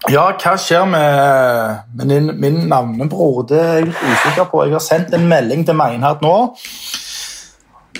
[0.09, 3.43] Ja, hva skjer med, med min, navnebror?
[3.49, 4.63] Det er jeg litt usikker på.
[4.65, 6.37] Jeg har sendt en melding til Meinhard nå.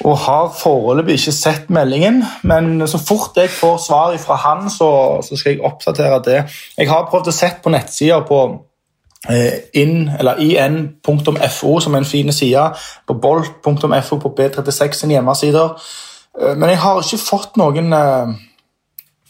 [0.01, 4.89] Og har foreløpig ikke sett meldingen, men så fort jeg får svar fra han, så,
[5.21, 6.39] så skal jeg oppdatere det.
[6.79, 8.39] Jeg har prøvd å sette på nettsida på
[9.29, 12.65] eh, in.fo, som er en fin side,
[13.05, 15.77] på bolt.fo på B36 sin hjemmesider.
[16.41, 18.33] Eh, men jeg har ikke fått noen eh,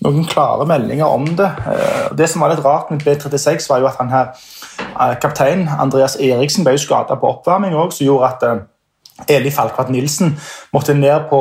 [0.04, 1.48] noen klare meldinger om det.
[1.68, 4.32] Eh, det som var litt rart med B36, var jo at han her,
[4.80, 9.90] eh, kaptein Andreas Eriksen ble skada på oppvarming òg, som gjorde at eh, Eli Falkvart
[9.92, 10.38] Nilsen
[10.72, 11.40] måtte ned på,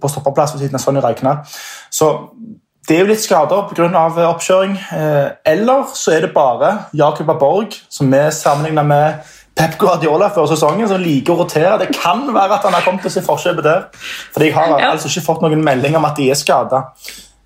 [0.00, 1.42] på stoppeplass ved siden av Sonny Reikna.
[1.92, 2.30] Så
[2.88, 3.88] det er jo litt skader pga.
[4.28, 4.78] oppkjøring.
[5.44, 9.14] Eller så er det bare Jakob Borg, som vi sammenligner med
[9.56, 11.78] Pep Guardiola før sesongen, som liker å rotere.
[11.78, 13.84] Det kan være at han har kommet til å se forskjell forkjøpet der.
[14.34, 16.82] Fordi jeg har altså ikke fått noen melding om at de er skada.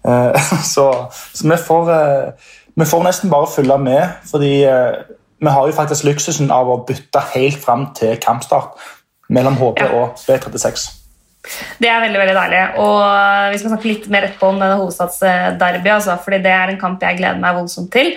[0.07, 0.41] Eh,
[0.75, 5.01] så, så vi, får, eh, vi får nesten bare følge med, fordi eh,
[5.39, 8.79] vi har jo faktisk luksusen av å bytte helt fram til kampstart
[9.31, 9.91] mellom HP Ja.
[10.01, 10.89] og B36.
[11.79, 12.63] Det er veldig veldig deilig.
[12.83, 16.81] Og Vi skal snakke litt mer etterpå om denne hovedstadsderby, altså, fordi det er en
[16.81, 18.11] kamp jeg gleder meg voldsomt til.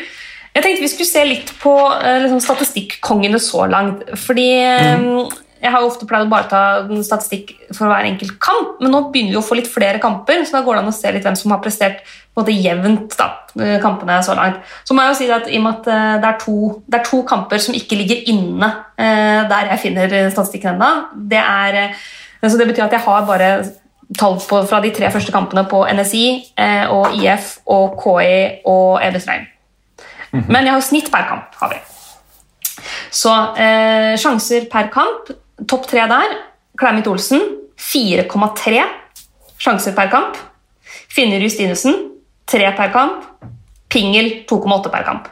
[0.55, 4.01] Jeg tenkte vi skulle se litt på liksom, statistikkongene så langt.
[4.19, 5.05] fordi eh,
[5.61, 6.61] Jeg har jo ofte pleid å bare ta
[7.05, 10.57] statistikk for hver enkelt kamp, men nå begynner vi å få litt flere kamper, så
[10.57, 13.17] da går det an å se litt hvem som har prestert på en måte jevnt
[13.19, 13.27] da,
[13.61, 14.63] eh, kampene så langt.
[14.87, 16.99] Så må jeg jo si at i og med at eh, det er to, det
[16.99, 20.91] er to kamper som ikke ligger inne eh, der jeg finner statistikken ennå,
[21.29, 21.93] det er
[22.41, 23.51] så det betyr at jeg har bare
[24.17, 26.25] tall på, fra de tre første kampene på NSI
[26.57, 29.47] eh, og IF og KI og Evesreim.
[30.31, 31.55] Men jeg har snitt per kamp.
[31.59, 31.79] har vi.
[33.11, 35.31] Så eh, sjanser per kamp,
[35.67, 36.37] topp tre der.
[36.79, 37.41] Kleimit Olsen
[37.77, 38.81] 4,3
[39.61, 40.37] sjanser per kamp.
[41.11, 41.95] Finner Justinussen
[42.49, 43.23] 3 per kamp.
[43.91, 45.27] Pingel 2,8 per kamp.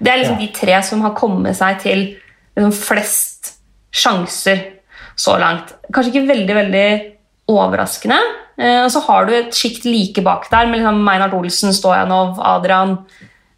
[0.00, 0.46] Det er liksom Ja.
[0.46, 2.16] de tre som har kommet seg til
[2.56, 3.54] liksom, flest
[3.92, 4.72] sjanser
[5.16, 5.72] så langt.
[5.92, 7.12] Kanskje ikke veldig veldig
[7.48, 8.18] overraskende.
[8.58, 12.38] Eh, og så har du et sjikt like bak der med liksom Meinhard Olsen, Stojanov,
[12.38, 12.98] Adrian,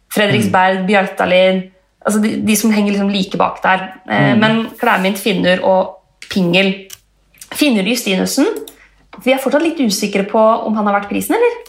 [0.09, 1.71] Fredriksberg, Bjartalin
[2.07, 3.87] altså de, de som henger liksom like bak der.
[4.09, 5.93] Eh, Men Klæmint, Finnur og
[6.31, 6.73] Pingel
[7.53, 8.45] Finner Justinussen
[9.23, 11.63] Vi er fortsatt litt usikre på om han har vært prisen, eller?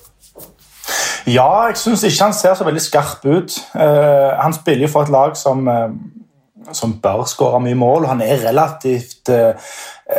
[1.29, 3.55] Ja, jeg syns ikke han ser så veldig skarp ut.
[3.75, 8.05] Uh, han spiller jo for et lag som, uh, som bør skåre mye mål.
[8.05, 9.73] og Han er relativt uh,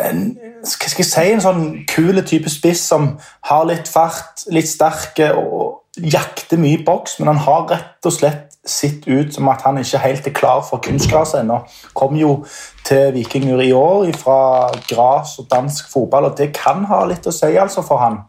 [0.10, 0.24] en,
[0.62, 3.12] Hva skal jeg si, en sånn kul type spiss som
[3.50, 8.14] har litt fart, litt sterk og jakter mye i boks, men han har rett og
[8.14, 11.62] slett sett ut som at han ikke helt er klar for kunstgras ennå.
[11.95, 12.43] Kom jo
[12.86, 17.34] til Vikinger i år fra gras og dansk fotball, og det kan ha litt å
[17.34, 18.22] si altså for han.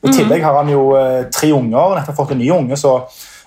[0.00, 2.94] I tillegg har han jo eh, tre unger, nettopp fått en ny unge, så,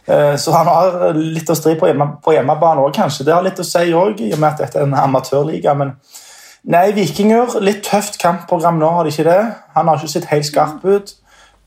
[0.05, 3.25] eh, så han har litt å stri på, hjemme, på hjemmebane òg, kanskje.
[3.27, 5.73] Det har litt å si òg, i og med at dette er en amatørliga.
[5.79, 5.95] Men
[6.69, 9.41] nei, Vikinger, litt tøft kampprogram nå, har de ikke det?
[9.75, 11.15] Han har ikke sett helt skarp ut.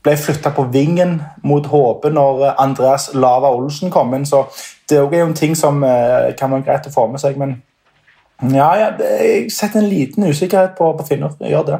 [0.05, 4.45] Ble flytta på vingen mot HB når eh, Andreas Lava Olsen kom inn, så
[4.89, 7.39] det er jo en ting som eh, kan være greit å få med seg.
[7.39, 7.57] Men
[8.53, 11.33] ja, jeg setter en liten usikkerhet på, på Finner.
[11.41, 11.79] Jeg gjør det.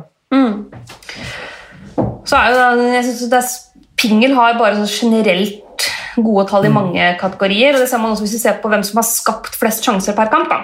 [2.27, 3.51] Så er jo da, jeg synes det er,
[3.97, 5.85] Pingel har bare sånn generelt
[6.17, 7.75] gode tall i mange kategorier.
[7.75, 10.17] og det ser man også hvis vi ser på hvem som har skapt flest sjanser
[10.17, 10.51] per kamp.
[10.51, 10.59] da.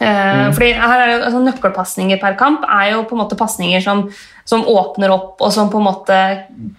[0.00, 3.80] Eh, fordi her er det, altså, Nøkkelpasninger per kamp er jo på en måte pasninger
[3.80, 4.10] som,
[4.44, 6.18] som åpner opp, og som på en måte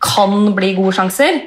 [0.04, 1.40] kan bli gode sjanser.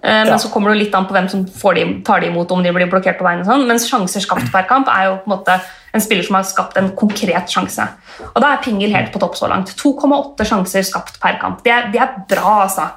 [0.00, 0.38] Eh, men Ja.
[0.38, 2.62] så kommer det jo litt an på hvem som får de, tar de imot, om
[2.62, 3.40] de blir blokkert på veien.
[3.40, 5.60] og sånn, Mens sjanser skapt per kamp er jo på en måte
[5.92, 7.86] en spiller som har skapt en konkret sjanse.
[8.34, 9.74] Og da er Pingel helt på topp så langt.
[9.76, 11.62] 2,8 sjanser skapt per kamp.
[11.64, 12.88] Det er, det er bra, altså.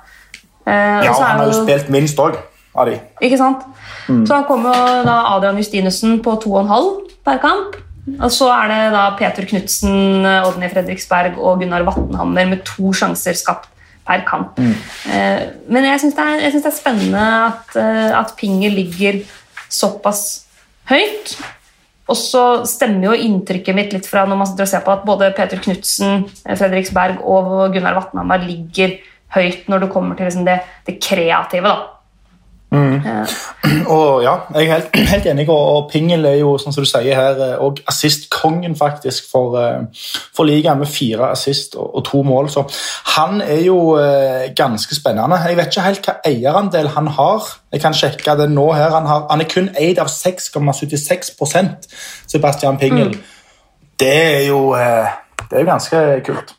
[0.65, 2.37] Eh, Ja, han har jo spilt minst òg
[2.75, 2.99] av de.
[3.21, 3.63] ikke sant?
[4.07, 7.75] Så han kommer jo da Adrian Justinussen på 2,5 per kamp.
[8.17, 13.37] Og så er det da Peter Knutsen, Odny Fredriksberg og Gunnar Vatnhammer med to sjanser
[13.37, 13.69] skapt
[14.07, 14.57] per kamp.
[14.57, 14.73] Mm.
[15.69, 19.21] Men jeg syns det, det er spennende at, eh, at Pinger ligger
[19.71, 20.47] såpass
[20.89, 21.35] høyt.
[22.11, 25.61] Og så stemmer jo inntrykket mitt litt fra når man ser på at både Peter
[25.61, 28.97] Knutsen, Fredriksberg og Gunnar Vatnhammer ligger
[29.31, 30.59] høyt når det kommer til liksom det,
[30.89, 31.69] det kreative.
[31.69, 32.00] da.
[32.71, 37.41] Og ja, Jeg er helt, helt enig, og, Pingel er jo som du sier her,
[37.43, 39.81] eh, og assistkongen faktisk for, eh,
[40.35, 42.49] for ligaen med fire assist og, og to mål.
[42.49, 42.63] Så
[43.17, 45.41] han er jo eh, ganske spennende.
[45.47, 47.51] Jeg vet ikke helt hva eierandel han har.
[47.73, 48.89] Jeg kan sjekke det nå her.
[48.95, 51.91] Han, har, han er kun eid av 6,76%
[52.27, 53.17] Sebastian Pingel.
[53.99, 54.71] Det er jo
[55.51, 56.55] det er jo ganske kult.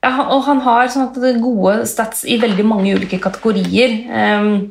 [0.00, 3.98] Ja, og han har sånn gode stats i veldig mange ulike kategorier.
[4.08, 4.70] Ehm,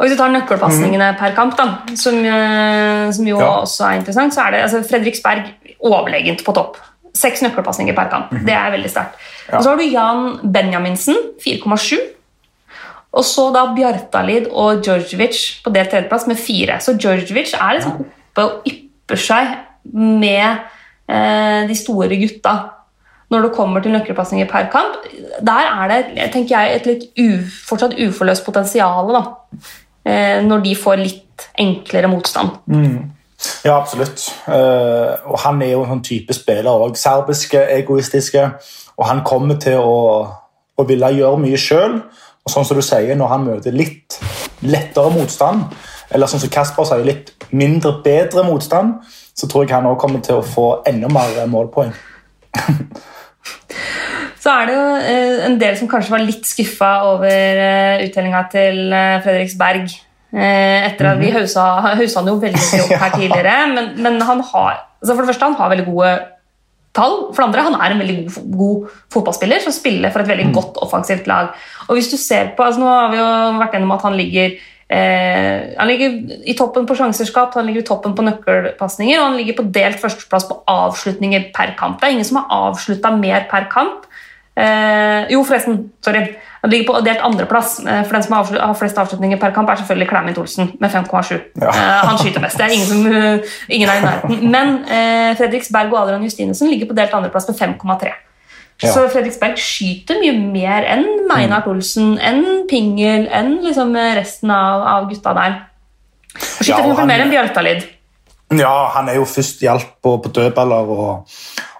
[0.00, 3.50] og Hvis du tar nøkkelpasningene per kamp, da, som, eh, som jo Ja.
[3.60, 5.50] også er interessant, så er det altså, Fredriksberg
[5.84, 6.78] overlegent på topp.
[7.14, 8.30] Seks nøkkelpasninger per kamp.
[8.30, 9.14] Det er veldig sterkt.
[9.52, 11.98] Og Så har du Jan Benjaminsen, 4,7.
[13.12, 16.78] Og så da Bjartalid og Djordjevic på delt tredjeplass med fire.
[16.80, 19.56] Så Djordjevic er liksom oppe og ypper seg
[19.92, 20.60] med
[21.08, 22.54] eh, de store gutta
[23.30, 25.04] når det kommer til nøkkelpasninger per kamp.
[25.46, 27.38] Der er det tenker jeg, et litt u,
[27.68, 29.22] fortsatt uforløst potensial da,
[30.04, 32.58] eh, når de får litt enklere motstand.
[33.64, 34.26] Ja, absolutt.
[34.48, 36.98] Eh, og han er jo en sånn type spiller òg.
[37.00, 38.50] Serbiske, egoistiske.
[38.98, 40.26] Og han kommer til å,
[40.76, 42.00] å ville gjøre mye sjøl.
[42.44, 44.18] Og sånn som du sier, når han møter litt
[44.66, 45.70] lettere motstand,
[46.10, 48.98] eller sånn som Kasper sier, litt mindre bedre motstand,
[49.36, 51.94] så tror jeg han òg kommer til å få enda mer målpoeng.
[54.40, 58.46] Så er det jo eh, en del som kanskje var litt skuffa over uh, uttellinga
[58.52, 59.90] til eh, Fredriksberg
[60.30, 64.42] Eh, etter at Vi hausa, hausa han jo veldig opp her tidligere, men, men han
[64.52, 66.10] har altså for det første han har veldig gode
[66.94, 67.16] tall.
[67.32, 70.50] For det andre, han er en veldig god, god fotballspiller som spiller for et veldig
[70.50, 70.52] mm.
[70.54, 71.54] godt offensivt lag.
[71.88, 74.52] Og hvis du ser på, altså Nå har vi jo vært gjennom at han ligger
[74.54, 79.40] eh, han ligger i toppen på sjanserskap, han ligger i toppen på nøkkelpasninger, og han
[79.40, 81.98] ligger på delt førsteplass på avslutninger per kamp.
[81.98, 84.06] Det er ingen som har avslutta mer per kamp.
[84.60, 85.90] Eh, jo, forresten.
[86.04, 86.24] Sorry.
[86.60, 87.78] Han ligger på delt andreplass.
[87.78, 91.38] Eh, for den som har flest avslutninger per kamp, er selvfølgelig Clement Olsen med 5,7.
[91.60, 91.68] Ja.
[91.68, 92.58] Eh, han skyter mest.
[92.58, 94.50] Det er ingen, som, eh, ingen er i nærheten.
[94.50, 98.12] Men eh, Fredriksberg og Adrian Justinesen ligger på delt andreplass med 5,3.
[98.82, 98.92] Ja.
[98.92, 101.72] Så Fredriksberg skyter mye mer enn Meinhard mm.
[101.72, 105.58] Olsen, enn Pingel, enn liksom resten av, av, gutta der.
[106.34, 107.88] Og skyter ja, han, mer enn Bjørtalid.
[108.58, 111.28] Ja, han er jo først hjalp på, på dødballer, og,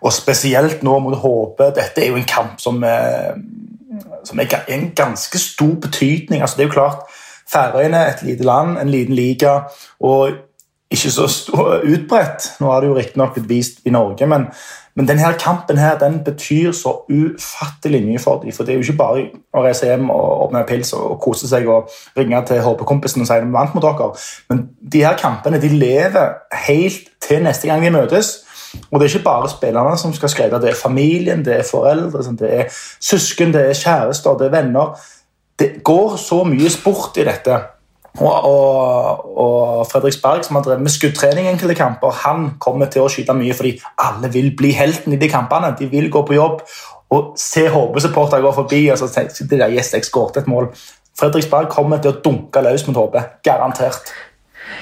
[0.01, 1.65] og, spesielt nå mot HP.
[1.81, 3.35] Dette er jo en kamp som er
[4.25, 6.41] som er en ganske stor betydning.
[6.41, 7.11] Altså, det er jo klart,
[7.51, 9.57] Færøyene et lite land, en liten liga,
[10.01, 10.31] og
[10.91, 11.25] ikke så
[11.83, 12.53] utbredt.
[12.61, 14.47] Nå har det jo riktignok blitt vist i Norge, men,
[14.97, 18.53] men denne kampen her, den betyr så ufattelig mye for dem.
[18.53, 19.25] For det er jo ikke bare
[19.55, 23.37] å reise hjem og åpne pils og kose seg og ringe til HP-kompisen og si
[23.37, 24.11] at vi vant mot dere.
[24.51, 26.35] Men de her kampene de lever
[26.67, 28.41] helt til neste gang vi møtes.
[28.91, 32.23] Og det er ikke bare spillerne som skal skrive, det er familien, det er foreldre,
[32.39, 34.95] det er søsken, det er kjærester, det er venner.
[35.59, 37.59] Det går så mye sport i dette.
[38.19, 43.11] Og, og, og Fredriksberg, som har drevet med skuddtrening enkelte kamper, han kommer til å
[43.13, 45.71] skyte mye fordi alle vil bli helten i de kampene.
[45.79, 46.65] De vil gå på jobb
[47.15, 50.69] og se HB-supportere gå forbi og så tenker de der, yes, jeg skåret et mål.
[51.19, 53.23] Fredriksberg kommer til å dunke løs mot HB.
[53.47, 54.13] Garantert.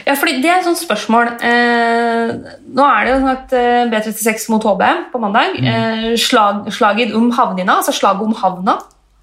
[0.07, 1.31] Ja, fordi Det er et sånt spørsmål.
[1.45, 2.35] Eh,
[2.77, 3.55] nå er det jo sånn at
[3.93, 5.57] B36 mot HB på mandag.
[5.57, 5.69] Mm.
[5.73, 8.77] Eh, slag, slaget om havnina, altså slaget om havna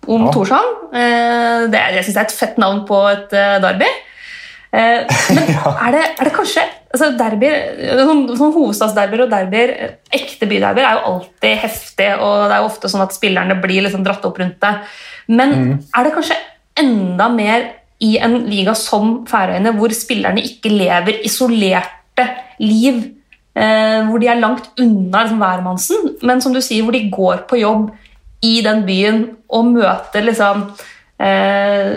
[0.07, 0.33] om ja.
[0.33, 0.73] Torshavn.
[0.95, 3.89] Eh, det, jeg syns er et fett navn på et uh, derby.
[4.75, 7.51] Eh, men er, det, er, det, kanskje altså derby,
[8.01, 9.73] sånn, sånn Hovedstadsderbyer og derbyer,
[10.15, 13.85] ekte byderbyer er jo alltid heftig, og det er jo ofte sånn at spillerne blir
[13.85, 14.73] liksom dratt opp rundt det.
[15.31, 15.73] Men mm.
[15.95, 16.39] er det kanskje
[16.81, 17.69] enda mer
[18.03, 22.25] i en liga som Færøyene, hvor spillerne ikke lever isolerte
[22.59, 22.99] liv,
[23.55, 27.45] eh, hvor de er langt unna liksom, hvermannsen, men som du sier, hvor de går
[27.47, 27.93] på jobb
[28.43, 30.67] i den byen og møter liksom
[31.21, 31.95] eh,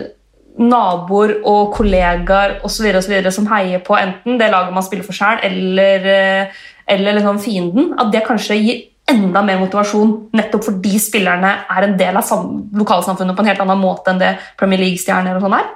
[0.59, 2.91] naboer og kollegaer osv.
[3.31, 7.93] som heier på enten det laget man spiller for sjøl, eller, eh, eller liksom fienden.
[7.99, 12.29] At det kanskje gir enda mer motivasjon nettopp fordi spillerne er en del av
[12.77, 15.71] lokalsamfunnet på en helt annen måte enn det Premier League-stjerner og sånn er?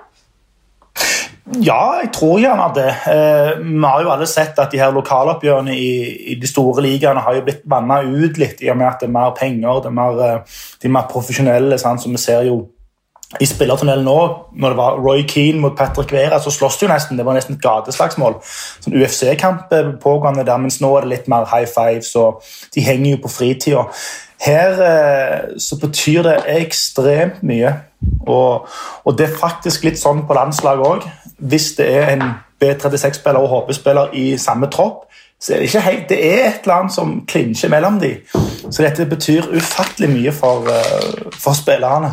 [1.42, 2.90] Ja, jeg tror gjerne det.
[3.10, 5.88] Eh, vi har jo alle sett at de her lokaloppgjørene i,
[6.32, 9.08] i de store ligaene har jo blitt vanna ut litt i og med at det
[9.08, 11.78] er mer penger, det er mer, eh, de er mer profesjonelle.
[11.82, 12.02] Sant?
[12.02, 12.60] så vi ser jo
[13.40, 14.16] i spillertunnelen nå,
[14.60, 17.18] når det var Roy Keane mot Patrick Vera, så slåss det jo nesten.
[17.18, 18.36] Det var nesten et gateslagsmål.
[18.84, 22.36] Sånn UFC-kamp pågående der, mens nå er det litt mer high five, så
[22.76, 23.88] de henger jo på fritida.
[24.42, 27.72] Her eh, så betyr det ekstremt mye.
[28.26, 28.66] Og,
[29.04, 31.04] og, det er faktisk litt sånn på landslaget òg
[31.42, 32.24] hvis det er en
[32.62, 35.08] B36-spiller og HP-spiller i samme tropp,
[35.42, 38.20] så er det ikke helt, det er et eller annet som klinsjer mellom dem.
[38.68, 42.12] Så dette betyr ufattelig mye for, eh, for spillerne.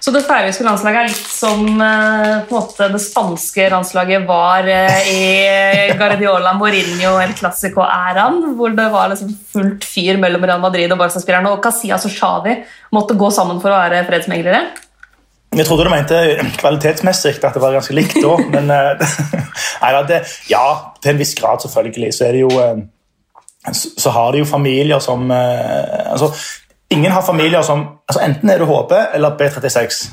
[0.00, 5.92] Så det færøyske landslaget er litt som uh, måte, det spanske landslaget var uh, i
[5.98, 11.52] Guardiola Mourinho El Clásico-æraen, hvor det var liksom fullt fyr mellom Real Madrid og Barca-spillerne,
[11.52, 12.56] og Casillas og Xavi
[12.96, 14.64] måtte gå sammen for å være fredsmeglere?
[15.56, 16.18] Jeg trodde du mente
[16.60, 18.36] kvalitetsmessig at det var ganske likt da.
[18.54, 19.18] Men eh,
[19.82, 20.64] nei, det, ja,
[21.02, 22.12] til en viss grad, selvfølgelig.
[22.14, 26.32] Så, det jo, eh, så har de jo familier som eh, altså,
[26.90, 30.06] Ingen har familier som altså Enten er du HP eller B36.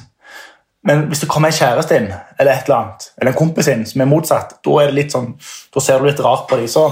[0.85, 3.85] Men hvis det kommer en kjæreste inn, eller et eller annet, eller en kompis inn
[3.89, 5.31] som er motsatt, da, er det litt sånn,
[5.73, 6.67] da ser du litt rart på dem.
[6.69, 6.83] Så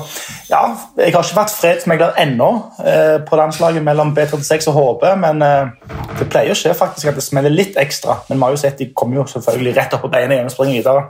[0.49, 0.63] ja,
[0.97, 2.49] jeg har ikke vært fredsmegler ennå
[2.81, 7.19] eh, på landslaget mellom B36 og HB, men eh, det pleier å skje faktisk at
[7.21, 8.17] det smeller litt ekstra.
[8.29, 10.55] Men vi har jo sett de kommer jo selvfølgelig rett opp på beina igjen og
[10.57, 11.01] springer videre.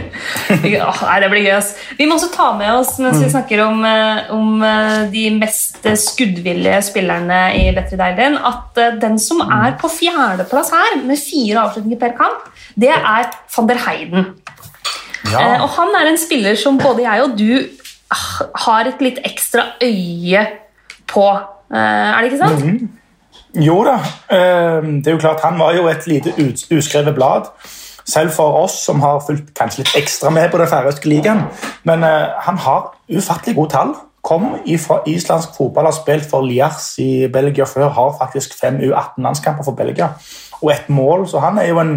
[0.62, 1.54] nei, det blir gøy.
[1.56, 1.72] Ass.
[1.98, 3.32] Vi må også ta med oss mens vi mm.
[3.32, 9.18] snakker om, eh, om eh, de mest skuddvillige spillerne i Better Deilen, at eh, den
[9.22, 9.54] som mm.
[9.56, 12.48] er på fjerdeplass her, med fire avslutninger per kamp,
[12.80, 14.30] det er van der Heiden.
[15.30, 15.60] Ja.
[15.60, 17.50] Og Han er en spiller som både jeg og du
[18.10, 18.30] ah,
[18.66, 20.46] har et litt ekstra øye
[21.10, 21.26] på.
[21.70, 22.64] Er det ikke sant?
[22.64, 22.96] Mm -hmm.
[23.66, 23.98] Jo da.
[24.80, 26.32] Det er jo klart Han var jo et lite
[26.70, 27.42] uskrevet blad
[28.04, 31.44] selv for oss som har fulgt kanskje litt ekstra med på den færøyske ligaen.
[31.88, 33.94] Men uh, han har ufattelig gode tall.
[34.22, 37.88] Kom fra islandsk fotball, har spilt for Liars i Belgia før.
[37.88, 40.12] Har faktisk fem U18-landskamper for Belgia
[40.60, 41.28] og et mål.
[41.28, 41.94] Så han er jo en,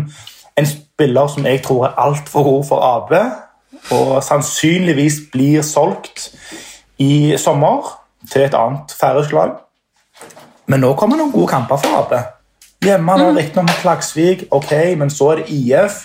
[0.57, 3.11] en spiller som jeg tror er altfor god for AB,
[3.91, 6.31] og sannsynligvis blir solgt
[6.97, 7.99] i sommer
[8.31, 9.57] til et annet færøysk lag.
[10.67, 12.32] Men nå kommer noen gode kamper for AB.
[12.83, 13.37] Hjemme nå, mm.
[13.39, 16.01] riktignok med Klagsvik, ok, men så er det IF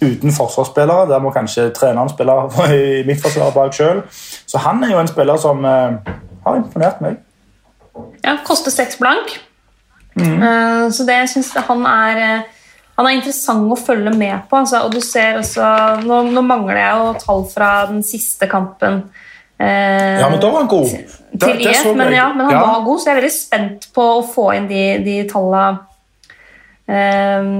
[0.00, 1.08] uten forsvarsspillere.
[1.10, 2.36] Der må kanskje treneren spille
[2.76, 4.04] i midtforsvaret bak sjøl.
[4.46, 5.98] Så han er jo en spiller som uh,
[6.46, 7.20] har imponert meg.
[8.24, 9.36] Ja, koster seks blank.
[10.14, 10.38] Mm.
[10.42, 12.56] Uh, så det syns jeg han er uh,
[13.00, 14.60] han er interessant å følge med på.
[14.60, 15.64] Altså, og du ser også,
[16.04, 19.06] nå, nå, mangler jeg jo tall fra den siste kampen.
[19.56, 20.90] Eh, ja, men da var han god.
[20.90, 22.60] Til, til IF, men, ja, men han ja.
[22.66, 25.86] var god, så jeg er veldig spent på å få inn de, de tallene.
[26.90, 27.50] Um,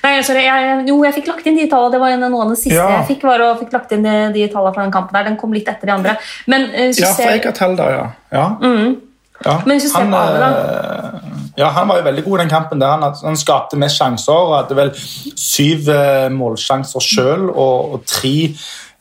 [0.00, 1.92] nei, sorry, jeg, jo, jeg fikk lagt inn de tallene.
[1.92, 2.86] Det var noen av de siste ja.
[2.96, 3.26] jeg fikk.
[3.28, 5.26] var å fikk lagt inn de, de tallene fra den kampen der.
[5.28, 6.16] Den kom litt etter de andre.
[6.48, 8.06] Men, uh, ja, for jeg har tall der, ja.
[8.32, 8.46] ja.
[8.62, 8.94] Mm.
[9.44, 9.58] ja.
[9.66, 10.52] Men hvis du ser på da
[11.58, 12.80] ja, Han var jo veldig god i den kampen.
[12.80, 12.86] der.
[12.86, 18.34] Han, han skapte mest sjanser hadde vel syv uh, målsjanser sjøl og, og, tre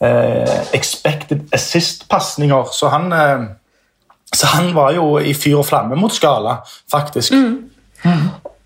[0.02, 2.74] uh, expected assist-pasninger.
[2.74, 3.48] Så, eh,
[4.34, 6.60] så, han var jo i fyr og flamme mot Skala,
[6.92, 7.38] faktisk.
[7.38, 8.18] Mm.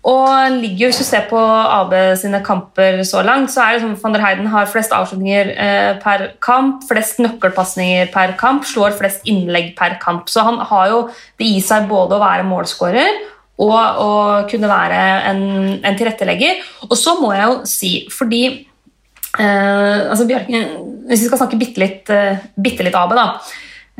[0.02, 3.94] Og ligger, Hvis du ser på AB sine kamper så langt, så er det som
[4.02, 9.22] van der Heiden har flest avslutninger eh, per kamp, flest nøkkelpasninger per kamp, slår flest
[9.30, 10.26] innlegg per kamp.
[10.26, 11.04] Så han har jo
[11.38, 13.22] det i seg både å være målskårer
[13.62, 14.10] og, å
[14.50, 15.00] kunne være
[15.30, 15.42] en,
[15.78, 16.64] en, tilrettelegger.
[16.88, 18.44] Og så må jeg jo si, fordi
[19.38, 20.66] eh, altså Bjørken,
[21.06, 23.28] Hvis vi skal snakke bitte litt, eh, bitte litt AB, da.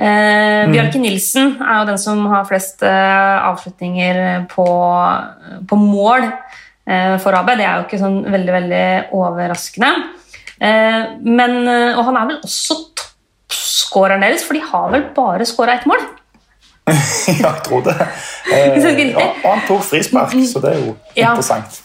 [0.03, 0.73] Eh, mm.
[0.75, 4.67] Bjarke Nilsen er jo den som har flest eh, avslutninger på,
[5.71, 7.53] på mål eh, for AB.
[7.61, 8.87] Det er jo ikke sånn veldig, veldig
[9.19, 9.93] overraskende.
[10.63, 12.81] Eh, men, og han er vel også
[13.53, 16.03] toppskåreren deres, for de har vel bare skåra ett mål?
[16.89, 17.97] ja, jeg tror det.
[18.53, 21.31] Eh, ja, og han tok frispark, så det er jo ja.
[21.31, 21.79] interessant.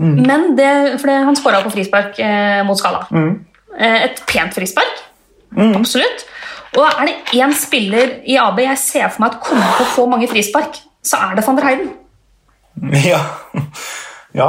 [0.00, 0.16] Mm.
[0.26, 3.04] Men det, for det, han skåra på frispark eh, mot Skala.
[3.12, 3.44] Mm.
[3.76, 5.04] Eh, et pent frispark.
[5.52, 5.76] Mm.
[5.78, 6.24] Absolutt.
[6.76, 9.92] Og er det én spiller i AB jeg ser for meg at kommer til å
[9.94, 11.92] få mange frispark, så er det van der Heiden.
[13.10, 13.20] Ja.
[14.36, 14.48] ja.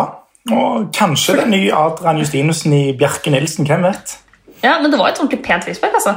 [0.51, 3.67] Og kanskje den nye Adrian Justinussen i Bjerke Nilsen.
[3.67, 4.17] Hvem vet?
[4.63, 6.13] Ja, Men det var et ordentlig pent frispark, altså.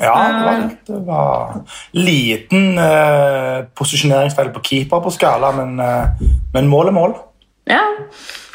[0.00, 1.60] Ja, det var, det var
[1.96, 7.16] liten eh, posisjoneringsfeil på keeper på skala, men, eh, men mål er mål.
[7.70, 7.80] Ja,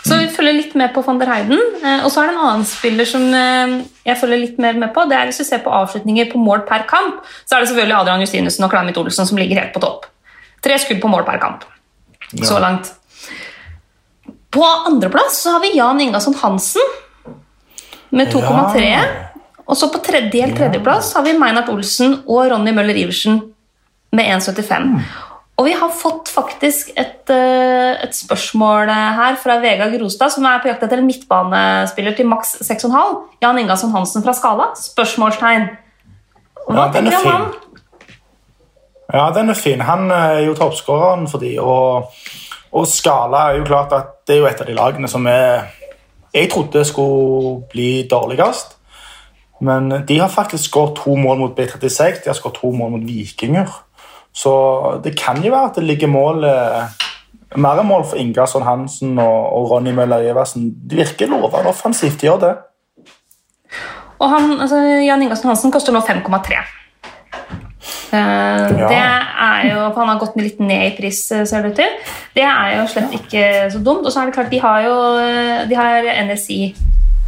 [0.05, 1.61] så vi følger litt med på van der Heiden.
[1.81, 5.07] Uh, og så er det en annen spiller som jeg følger litt mer med på.
[5.09, 7.97] det er Hvis du ser på avslutninger på mål per kamp, så er det selvfølgelig
[7.99, 10.05] Adrian Justinussen og Kleimit Olsen som ligger helt på topp.
[10.65, 11.65] Tre skudd på mål per kamp
[12.31, 12.45] ja.
[12.45, 12.93] så langt.
[14.49, 16.81] På andreplass har vi Jan Ingasson Hansen
[18.09, 18.81] med 2,3.
[18.81, 19.03] Ja.
[19.65, 23.41] Og så på tredje, helt tredjeplass har vi Meinert Olsen og Ronny Møller Iversen
[24.15, 24.91] med 1,75.
[25.55, 30.59] Og vi har fått faktisk et, eh, et, spørsmål her fra Vegard Grostad, som er
[30.59, 33.21] på jakt etter en midtbanespiller til maks 6,5.
[33.41, 34.73] Jan Ingasson Hansen fra Skala?
[34.75, 35.69] Spørsmålstegn.
[36.67, 37.47] Hva ja, tenker du om han?
[39.13, 39.79] Ja, den er fin.
[39.79, 42.11] Han er jo toppskåreren for de, og,
[42.73, 45.69] og Skala er jo klart at det er jo et av de lagene som er
[46.35, 48.75] jeg trodde skulle bli dårligst.
[49.63, 53.07] Men de har faktisk skåret to mål mot B36, de har skåret to mål mot
[53.07, 53.84] Vikinger.
[54.35, 54.53] Så
[55.03, 57.03] det kan jo være at det ligger mål eh,
[57.55, 60.73] mer mål for Ingasson Hansen og, og Ronny Møller Iversen.
[60.89, 62.55] Det virker lovende offensivt, de gjør det.
[64.19, 66.59] Og han, altså, Jan Ingasson Hansen koster nå 5,3.
[68.15, 68.19] Uh,
[68.79, 68.87] ja.
[68.87, 71.79] Det er jo, for Han har gått litt ned i pris, eh, ser det ut
[71.81, 72.13] til.
[72.35, 74.05] Det er jo slett ikke så dumt.
[74.05, 76.59] Og så er det klart, de har jo eh, de har NSI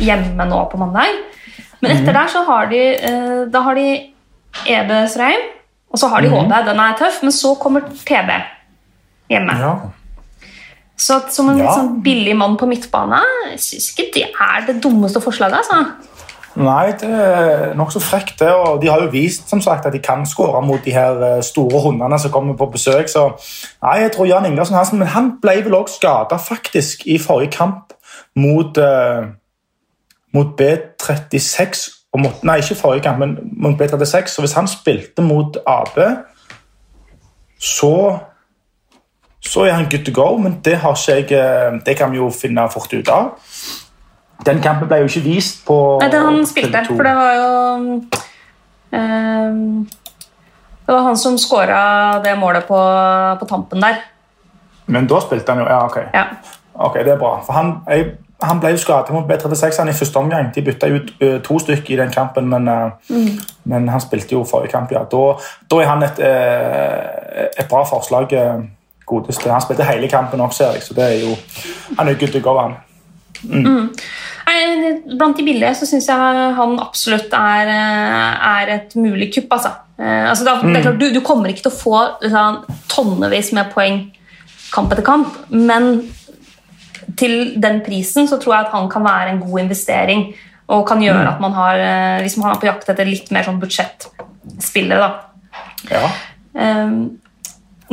[0.03, 1.19] hjemme nå på mandag.
[1.81, 2.17] Men etter mm.
[2.17, 2.81] der så har de
[3.53, 3.87] da har de
[4.65, 5.43] Ebe Sreim,
[5.91, 6.47] og så har de HD.
[6.47, 6.65] Mhm.
[6.67, 8.31] Den er tøff, men så kommer TB
[9.29, 9.55] hjemme.
[9.59, 9.75] Ja.
[10.97, 11.71] Så som en ja.
[11.75, 13.19] sånn billig mann på midtbane,
[13.61, 15.59] syns ikke det er det dummeste forslaget.
[15.61, 15.85] altså.
[16.57, 18.39] Nei, det er nokså frekt.
[18.39, 21.21] det, og De har jo vist som sagt, at de kan skåre mot de her
[21.21, 23.09] eh, store hundene som kommer på besøk.
[23.09, 23.29] så
[23.83, 27.51] nei, jeg tror Jan Ingersen Hansen, Men han ble vel også skada faktisk i forrige
[27.51, 27.93] kamp
[28.35, 29.29] mot, uh,
[30.33, 31.96] mot B36.
[32.17, 34.31] Mot, nei, ikke forrige kamp, men mot B36.
[34.31, 35.99] Så hvis han spilte mot AB,
[37.59, 37.93] så
[39.47, 42.17] så er han good to go, men det, har ikke jeg, eh, det kan vi
[42.17, 43.29] jo finne fort ut av.
[44.45, 47.47] Den kampen ble jo ikke vist på Nei, den han spilte, for det var jo
[48.91, 49.87] um,
[50.85, 51.79] Det var han som skåra
[52.23, 52.77] det målet på,
[53.39, 53.97] på, tampen der.
[54.85, 55.97] Men da spilte han jo Ja, ok.
[56.13, 56.27] Ja.
[56.73, 57.39] Ok, Det er bra.
[57.45, 60.51] For han, jeg, han ble jo skadet mot B36 han i første omgang.
[60.53, 63.39] De bytta ut uh, to stykker i den kampen, men, uh, mm.
[63.71, 65.03] men, han spilte jo forrige kamp, ja.
[65.09, 65.21] Da,
[65.71, 68.35] da er han et, uh, et bra forslag.
[69.07, 69.49] godeste.
[69.49, 71.35] Han spilte hele kampen også, så det er jo,
[71.97, 72.75] han er good to go, han.
[73.43, 73.93] Mm.
[75.17, 79.47] Blant de billige så syns jeg han absolutt er, er, et mulig kupp.
[79.55, 79.71] Altså.
[79.97, 82.59] Altså, det det er klart, du, du, kommer ikke til å få liksom,
[82.91, 84.01] tonnevis med poeng
[84.73, 86.01] kamp etter kamp, men
[87.15, 90.27] til den prisen så tror jeg at han kan være en god investering.
[90.67, 91.29] Og kan gjøre mm.
[91.29, 91.81] at man har
[92.19, 95.53] Hvis man er på jakt etter litt mer sånn budsjettspillere, da.
[95.87, 96.09] Ja.
[96.57, 97.19] Um,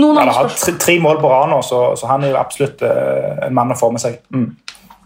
[0.01, 2.83] noen han har hatt tre mål på rad nå, så, så, han er jo absolutt
[2.83, 4.19] uh, en mann å få med seg.
[4.35, 4.49] Mm.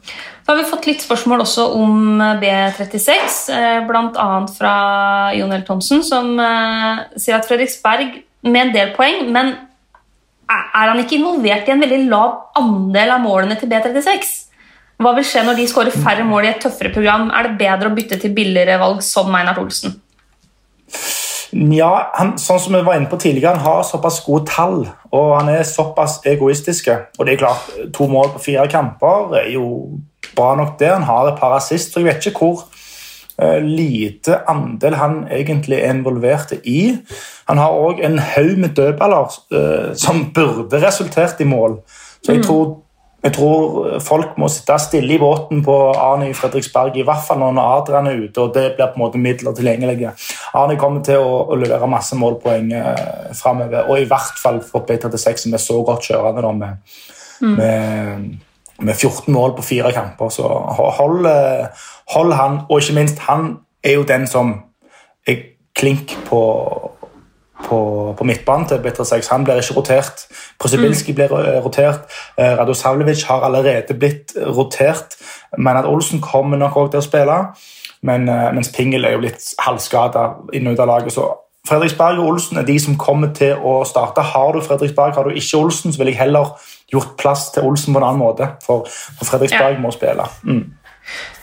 [0.09, 4.29] Så har vi fått litt spørsmål også om B36, eh, bl.a.
[4.49, 4.77] fra
[5.37, 5.65] Jon L.
[5.67, 6.31] Thomsen, som
[7.21, 8.15] sier at Fredriksberg
[8.49, 9.53] med en del poeng, men
[10.49, 14.35] er han ikke involvert i en veldig lav andel av målene til B36?
[14.99, 17.29] Hva vil skje når de skårer færre mål i et tøffere program?
[17.31, 19.95] Er det bedre å bytte til billigere valg som Einar Olsen?
[21.53, 24.83] Ja, han, sånn som vi var inne på tidligere, han har såpass gode tall
[25.15, 26.97] og han er såpass egoistiske.
[27.17, 29.69] Og det er klart, To mål på fire kamper er jo
[30.37, 30.91] bra nok, det.
[30.93, 32.67] Han har et par assist, så jeg vet ikke hvor
[33.63, 36.97] lite andel han egentlig er involvert i.
[37.47, 41.79] Han har òg en haug med dødballer uh, som burde resultert i mål.
[42.23, 42.47] Så jeg mm.
[42.49, 42.77] tror
[43.23, 47.41] jeg tror folk må sitte stille i båten på Arne i Fredriksberg, i hvert fall
[47.43, 50.13] når Adrian er ute, og det blir på en måte midler tilgjengelige.
[50.55, 54.87] Arne kommer til å, å levere masse målpoeng eh, framover, og i hvert fall for
[54.87, 57.01] P36, som er så godt kjørende da, med,
[57.43, 57.57] mm.
[57.59, 58.29] med,
[58.79, 60.29] med, 14 mål på fire kamper.
[60.29, 60.43] Så
[60.99, 61.27] hold,
[62.15, 64.55] hold han, og ikke minst, han er jo den som
[65.27, 65.43] er
[65.75, 66.43] klink på
[67.65, 69.29] på, på midtbanen til Bitter6.
[69.33, 70.27] Han blir ikke rotert.
[70.61, 71.17] Prosibilski mm.
[71.17, 72.07] blir eh, rotert.
[72.39, 75.17] Eh, Radosavljevic har allerede blitt rotert.
[75.59, 77.39] Men at Olsen kommer nok òg til å spille.
[78.03, 81.13] Men, eh, mens Pingel er jo litt halvskada inn og ut av laget.
[81.13, 81.29] så
[81.69, 84.23] Fredriksberg og Olsen er de som kommer til å starte.
[84.23, 86.55] Har du Fredriksberg, har du ikke Olsen, så vil jeg heller
[86.93, 88.51] gjort plass til Olsen på en annen måte.
[88.65, 89.83] For, for Fredriksberg ja.
[89.83, 90.27] må spille.
[90.43, 90.65] Mm.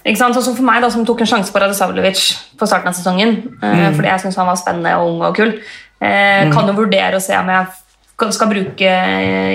[0.06, 0.38] Ikke sant?
[0.38, 2.28] Også for meg, da, som tok en sjanse på Radosavljevic
[2.60, 3.96] på starten av sesongen, mm.
[3.98, 5.56] fordi jeg syntes han var spennende og ung og kul,
[6.00, 6.54] Eh, mm.
[6.54, 8.92] Kan jo vurdere å se om jeg skal bruke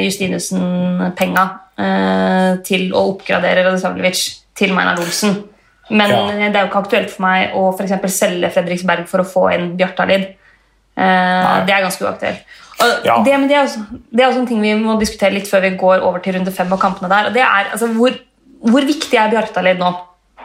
[0.05, 1.45] Justinussen-penga
[1.80, 4.24] eh, til å oppgradere Radosavljevic
[4.57, 5.38] til Meinar Olsen.
[5.91, 6.20] Men ja.
[6.38, 9.72] det er jo ikke aktuelt for meg å for selge Fredriksberg for å få inn
[9.78, 10.28] Bjartalid.
[10.95, 12.59] Eh, det er ganske uaktuelt.
[13.05, 13.18] Ja.
[13.24, 15.74] Det, det, er også, det, er også, en ting vi må diskutere litt før vi
[15.81, 17.28] går over til runde fem og kampene der.
[17.28, 18.14] og det er altså, hvor,
[18.72, 19.91] hvor viktig er Bjartalid nå?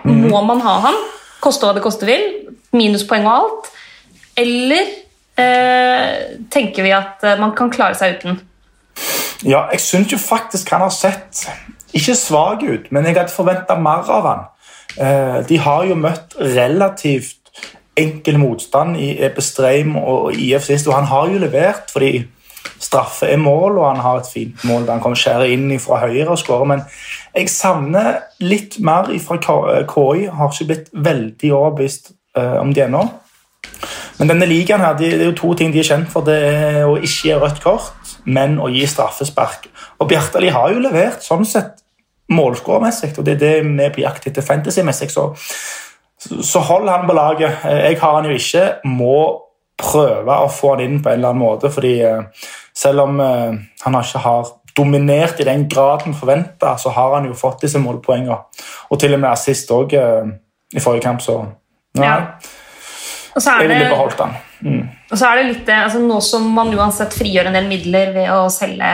[0.04, 0.26] Mm.
[0.34, 1.00] Må man ha han?
[1.44, 2.26] Koste hva det koste vil?
[2.76, 3.70] Minuspoeng og alt?
[4.38, 4.90] Eller
[5.40, 8.42] eh, tenker vi at eh, man kan klare seg uten.
[9.46, 11.46] Ja, jeg syns jo faktisk han har sett
[11.96, 14.46] ikke svak ut, men jeg hadde forventa mer av han.
[14.96, 17.45] Eh, de har jo møtt relativt
[17.98, 22.26] enkel motstand i Ebestreim og IF sist, og han har jo levert fordi
[22.82, 26.02] straffe er mål, og han har et fint mål der han kan skjære inn fra
[26.04, 26.70] høyre og skårer.
[26.70, 26.82] Men
[27.36, 30.26] jeg savner litt mer fra KI.
[30.34, 33.06] Har ikke blitt veldig overbevist uh, om det ennå.
[34.20, 36.26] Men denne ligaen her, det er jo to ting de er kjent for.
[36.28, 39.68] Det er å ikke gi rødt kort, men å gi straffespark.
[40.00, 41.82] Og Bjartali har jo levert sånn sett
[42.32, 45.12] målskårermessig, og det er det vi er på jakt etter fantasy-messig.
[45.14, 45.28] Så,
[46.26, 47.66] så hold han på laget.
[47.66, 48.66] Jeg har han jo ikke.
[48.90, 49.18] Må
[49.80, 53.58] prøve å få han inn på en eller annen måte, fordi eh, selv om eh,
[53.84, 58.38] han ikke har dominert i den graden forventa, så har han jo fått disse målpoengene.
[58.92, 60.32] Og til og med assist òg eh,
[60.76, 61.42] i forrige kamp, så
[62.00, 62.08] nei.
[62.08, 62.18] Ja.
[63.36, 63.78] Og så er det,
[64.64, 64.84] mm.
[65.12, 68.30] og så er det litt altså Nå som man uansett frigjør en del midler ved
[68.32, 68.92] å selge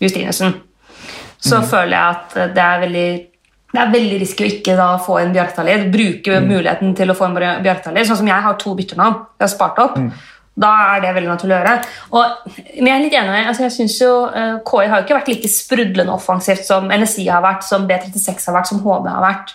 [0.00, 0.54] Justinussen,
[1.36, 1.66] så mm.
[1.68, 3.10] føler jeg at det er veldig
[3.72, 5.86] det er veldig risky å ikke da få en Bjarkdalid.
[5.92, 6.50] Bruke mm.
[6.50, 8.04] muligheten til å få en Bjarkdalid.
[8.08, 9.08] Sånn som jeg har to bytter nå.
[9.38, 9.96] Jeg har spart opp.
[9.96, 10.10] Mm.
[10.62, 11.76] Da er det veldig naturlig å gjøre.
[12.12, 13.38] Og, men jeg er litt enig.
[13.48, 17.24] Altså jeg synes jo uh, KI har jo ikke vært like sprudlende offensivt som NSI
[17.30, 19.54] har vært, som B36 har vært, som HB har vært.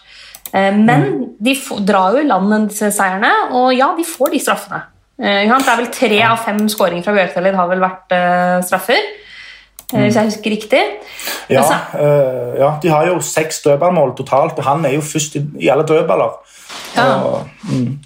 [0.50, 1.22] Uh, men mm.
[1.46, 1.56] de
[1.86, 4.82] drar jo i land disse seierne, og ja, de får de straffene.
[5.22, 8.18] Uh, det er vel Tre av fem skåringer fra Bjørktalid har vel vært
[8.66, 9.14] straffer.
[9.94, 10.02] Mm.
[10.02, 10.80] Hvis jeg husker riktig.
[11.50, 15.44] Ja, uh, ja, de har jo seks dødballmål totalt, og han er jo først i,
[15.64, 16.34] i alle dødballer.
[16.98, 17.06] Ja.
[17.24, 18.00] Og, mm.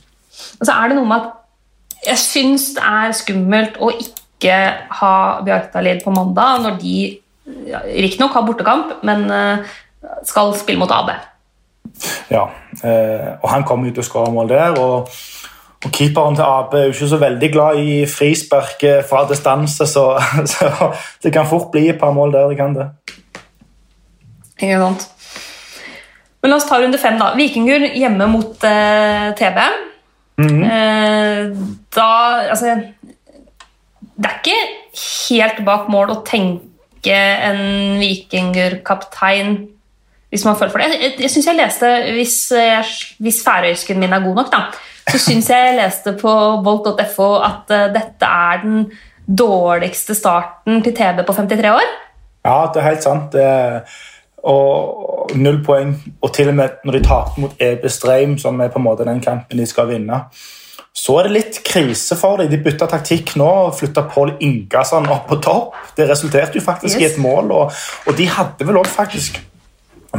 [0.59, 4.53] og så er det noe med at jeg syns det er skummelt å ikke
[5.01, 5.15] ha
[5.45, 6.95] Bjartalid på mandag, når de
[7.97, 9.75] riktignok har bortekamp, men uh,
[10.27, 11.13] skal spille mot AB.
[12.31, 12.47] Ja,
[12.83, 14.77] eh, og han kom ut og skåre mål der.
[14.79, 15.09] og
[15.85, 20.03] og Keeperen til Ap er jo ikke så veldig glad i frispark fra distanse, så,
[20.53, 20.91] så,
[21.23, 22.49] det kan fort bli et par mål der.
[22.51, 22.89] det kan det.
[24.61, 25.07] Ikke sant.
[26.41, 27.31] Men la oss ta runde fem, da.
[27.37, 29.59] Vikingur hjemme mot eh, TB.
[30.41, 30.63] Mm -hmm.
[30.65, 31.57] eh,
[31.95, 32.09] da
[32.49, 32.65] Altså
[34.17, 34.57] Det er ikke
[35.29, 37.13] helt bak mål å tenke
[37.49, 39.67] en Vikingur-kaptein
[40.29, 40.87] hvis man føler for det.
[40.87, 44.57] Jeg, jeg, jeg synes jeg leste, Hvis, jeg- hvis færøysken min er god nok, da,
[45.11, 46.35] så syns jeg jeg leste på
[46.65, 48.85] volt.fo at eh, dette er den
[49.27, 51.91] dårligste starten til TB på 53 år.
[52.45, 53.35] Ja, det er helt sant.
[54.49, 55.93] Og null poeng.
[56.25, 59.05] Og til og med når de taper mot EB Streim, som er på en måte
[59.07, 60.23] den kampen de skal vinne,
[60.93, 62.49] så er det litt krise for dem.
[62.51, 65.77] De bytta taktikk nå og flytta Pål Ingasson opp på topp.
[65.95, 69.39] Det resulterte jo faktisk i et mål, og, og de hadde vel også faktisk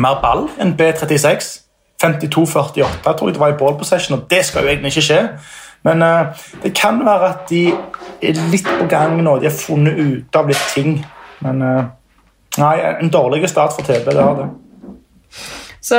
[0.01, 1.59] mer ball enn B36.
[2.03, 5.21] 52-48 tror jeg det var i ball possession, og det skal jo egentlig ikke skje.
[5.87, 7.65] Men uh, det kan være at de
[8.23, 9.39] er litt på gang nå.
[9.43, 11.01] De har funnet ut av litt ting.
[11.43, 11.83] Men uh,
[12.59, 14.51] nei, en dårlig start for TB, det har det.
[15.83, 15.99] Så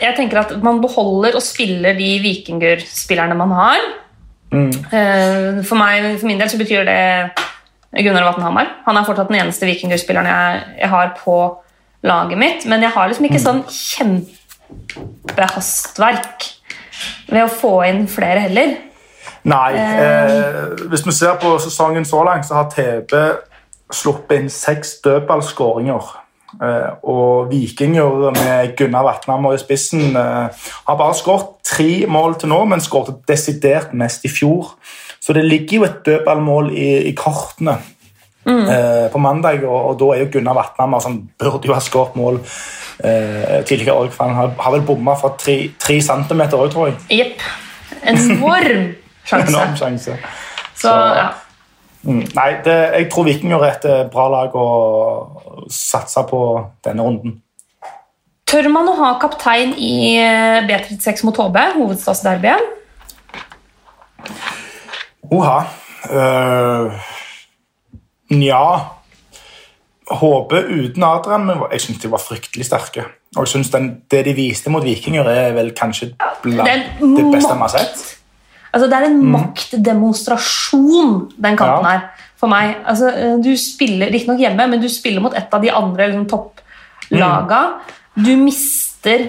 [0.00, 3.82] jeg tenker at man beholder og spiller de Vikingur-spillerne man har.
[4.52, 8.70] Eh, For, meg, for min del så betyr det Gunnar Vatn Hamar.
[8.86, 11.36] Han er fortsatt den eneste Vikingur-spilleren jeg, jeg har på
[12.02, 12.66] laget mitt.
[12.66, 13.62] Men jeg har liksom ikke sånn
[14.92, 16.48] kjempehastverk
[17.32, 18.74] ved å få inn flere heller.
[19.48, 19.70] Nei.
[19.74, 23.14] Eh, hvis vi ser på sesongen så langt, så har TB
[23.92, 26.10] sluppet inn seks dødballskåringer.
[26.62, 32.52] Eh, og Vikinger med Gunnar Vatnhammer i spissen eh, har bare skåret tre mål til
[32.52, 34.74] nå, men skåret desidert mest i fjor.
[35.22, 37.78] Så det ligger jo et dødballmål i, i kortene
[38.46, 42.16] eh, på mandag, og, og da er jo Gunnar Vatnhammer som burde jo ha skåret
[42.18, 42.40] mål
[43.04, 46.90] eh, tidligere òg, for han har, har vel bomma fra tre, tre centimeter òg, tror
[46.90, 46.98] jeg.
[47.20, 47.46] Jepp.
[48.12, 48.90] Enorm
[49.24, 49.52] sjanse.
[49.52, 50.18] Enorm sjanse.
[50.74, 51.30] Så, ja.
[52.02, 54.68] Mm, Nei, det, jeg tror Viking er et eh, bra lag å
[55.70, 56.42] satse på
[56.82, 57.36] denne runden.
[58.50, 62.66] Tør man å ha kaptein i eh, B36 mot HB, hovedstadsderbyen?
[65.32, 65.62] Oha.
[66.02, 66.90] Uh,
[68.32, 68.64] Nja
[70.12, 73.04] HB uten Adrian men jeg synes de var fryktelig sterke.
[73.36, 76.12] Og jeg synes den, Det de viste mot Vikinger, er vel kanskje
[76.42, 76.68] blant
[77.00, 78.02] Det beste vi har sett.
[78.72, 81.90] Altså, det er en maktdemonstrasjon, den kampen Ja.
[81.90, 82.00] her,
[82.40, 82.76] for meg.
[82.86, 86.26] Altså, eh, du spiller riktignok hjemme, men du spiller mot et av de andre liksom,
[86.28, 87.80] topplaga.
[88.16, 89.28] Du mister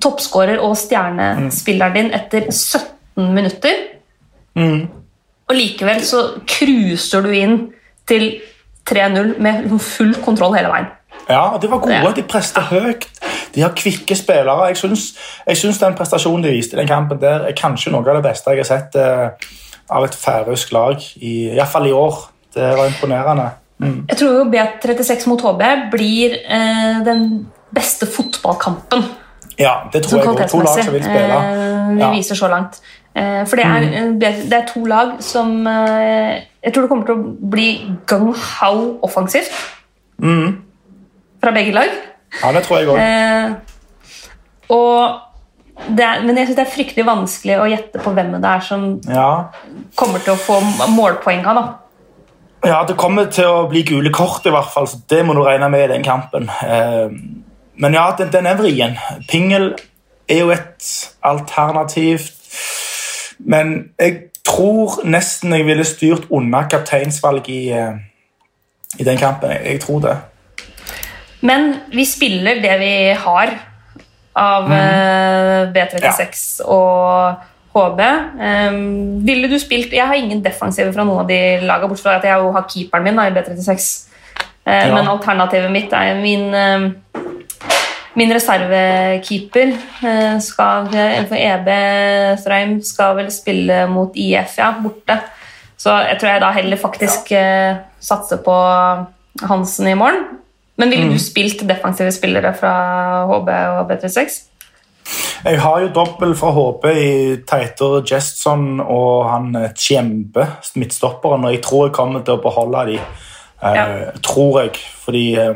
[0.00, 3.74] toppskårer og stjernespilleren din etter 17 minutter.
[5.48, 7.72] Og likevel så cruiser du inn
[8.08, 8.40] til
[8.90, 10.86] 3-0 med full kontroll hele veien.
[11.28, 13.06] Ja, De var gode, de preste høyt.
[13.54, 14.66] De har kvikke spillere.
[14.68, 15.04] Jeg syns,
[15.46, 18.24] jeg syns den prestasjonen de viste i den kampen, der er kanskje noe av det
[18.26, 19.50] beste jeg har sett eh,
[19.94, 22.18] av et færøysk lag, i, i år.
[22.54, 23.50] Det var imponerende.
[23.78, 24.04] Mm.
[24.08, 29.02] Jeg tror jo B36 mot HB blir eh, den beste fotballkampen
[29.58, 30.46] Ja, det tror jeg også.
[30.50, 31.38] To lag som vil spille.
[31.40, 32.10] eh, vi Ja.
[32.10, 32.80] viser så langt.
[33.16, 34.22] Eh, for det er, Mm.
[34.22, 37.68] eh, det er to lag som eh, Jeg tror det kommer til å bli
[38.06, 39.52] gung-how offensivt
[40.22, 40.62] Mm.
[41.42, 41.88] fra begge lag.
[42.42, 42.98] Ja, det tror jeg òg.
[42.98, 43.50] Eh,
[44.68, 45.20] og
[45.98, 49.00] er, men jeg syns det er fryktelig vanskelig å gjette på hvem det er som
[49.08, 49.44] Ja.
[49.96, 51.54] kommer til å få målpoenga.
[51.54, 51.64] da.
[52.64, 55.42] ja, det kommer til å bli gule kort, i hvert fall, så det må du
[55.42, 56.48] regne med i den kampen.
[56.62, 57.08] Eh,
[57.76, 58.96] men ja, den, den er vrien.
[59.28, 59.74] Pingel
[60.28, 62.20] er jo et alternativ.
[63.38, 67.96] Men jeg tror nesten jeg ville styrt unna kapteinsvalg i, eh,
[68.98, 69.50] i den kampen.
[69.50, 70.16] Jeg, tror det.
[71.40, 73.56] Men vi spiller det vi har
[74.34, 75.74] av mm.
[75.74, 77.34] B36 og
[77.74, 78.00] HB.
[78.38, 82.18] Um, ville du spilt Jeg har ingen defensive fra noen av de lagene, bortsett fra
[82.20, 83.88] at jeg jo har keeperen min da, i B36.
[84.64, 84.94] Uh, Ja.
[84.94, 86.84] Men alternativet mitt er min eh,
[88.14, 89.72] Min reservekeeper
[90.06, 90.86] eh, skal
[91.28, 91.70] for EB
[92.40, 95.18] Strøm skal vel spille mot IF, ja, borte.
[95.76, 97.76] Så jeg tror jeg da heller faktisk ja.
[98.00, 98.54] satser på
[99.42, 100.38] Hansen i morgen.
[100.80, 102.74] Men ville du spilt defensive spillere fra
[103.30, 104.40] HB og B36?
[105.44, 107.10] Jeg har jo dobbel fra HB i
[107.46, 110.46] Teiter Jestson og han kjempe Tjembe,
[110.80, 112.98] midtstopperen, og jeg tror jeg kommer til å beholde de.
[112.98, 113.84] Eh, Ja.
[114.22, 114.80] Tror jeg.
[115.04, 115.54] Fordi eh,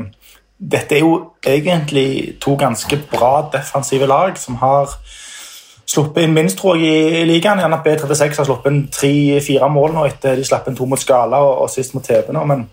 [0.58, 1.14] dette er jo
[1.46, 4.90] egentlig to ganske bra defensive lag som har
[5.88, 7.62] sluppet inn minst, tror jeg, i ligaen.
[7.62, 11.00] Gjerne at B36 har sluppet inn tre-fire mål nå etter de slapp inn to mot
[11.00, 12.66] Skala og, og sist mot TB nå, men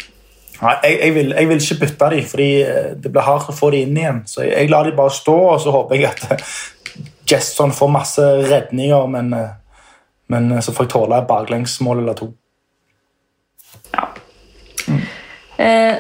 [0.56, 3.56] ja, jeg, jeg, vil, jeg vil ikke bytte de, fordi eh, det blir hardt å
[3.56, 4.24] få de inn igjen.
[4.30, 6.48] Så jeg, jeg lar de bare stå, og så håper jeg at
[7.28, 9.54] Jesson får masse redninger, men, eh,
[10.32, 12.30] men eh, så får jeg tåle et baklengsmål eller to.
[13.92, 14.08] Ja.
[15.60, 15.96] Eh,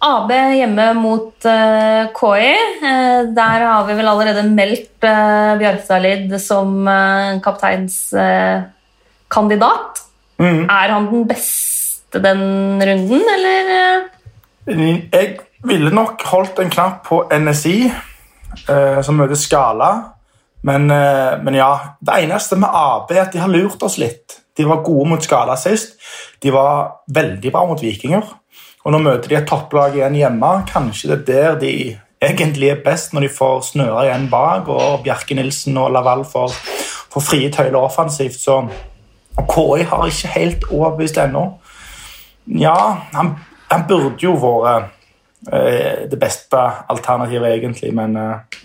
[0.00, 2.54] AB hjemme mot uh, KI.
[2.80, 10.00] Uh, der har vi vel allerede meldt uh, Bjarstadlid som uh, kapteinskandidat.
[10.40, 10.62] Mhm.
[10.70, 12.40] Er han den beste den
[12.82, 13.60] runden, eller?
[13.76, 14.00] eh?
[15.12, 17.92] Jeg ville nok holdt en knapp på NSI.
[18.68, 20.02] eh, som møter Skala.
[20.62, 24.40] Men, eh, men, ja, det eneste med AB er at de har lurt oss litt.
[24.56, 25.92] De var gode mot Skala sist.
[26.42, 28.22] De var veldig bra mot Vikinger.
[28.84, 30.52] Og nå møter de et topplag igjen hjemme.
[30.70, 31.72] Kanskje det er der de
[32.20, 36.56] egentlig er best, når de får snøra igjen bak, og Bjerke Nilsen og Laval får,
[37.12, 38.40] får frie tøyler offensivt.
[38.40, 38.62] Så
[39.40, 41.44] KI har ikke helt overbevist ennå.
[42.60, 42.76] Ja,
[43.12, 43.34] han,
[43.70, 44.90] han, burde jo vært
[45.52, 46.60] eh, det beste
[46.90, 48.60] alternativet, egentlig, men eh,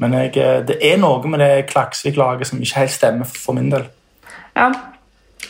[0.00, 3.68] men jeg, eh, det er noe med det Klaksvik-laget som ikke helt stemmer for min
[3.72, 3.84] del.
[4.56, 4.70] Ja,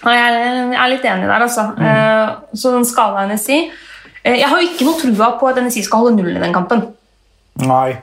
[0.01, 1.69] jeg er litt enig der, altså.
[1.77, 1.85] Mm.
[1.85, 3.87] Uh, så den skalaen jeg uh,
[4.25, 6.83] Jeg har jo ikke noe trua på at NSI skal holde null i den kampen.
[7.65, 7.95] Nei,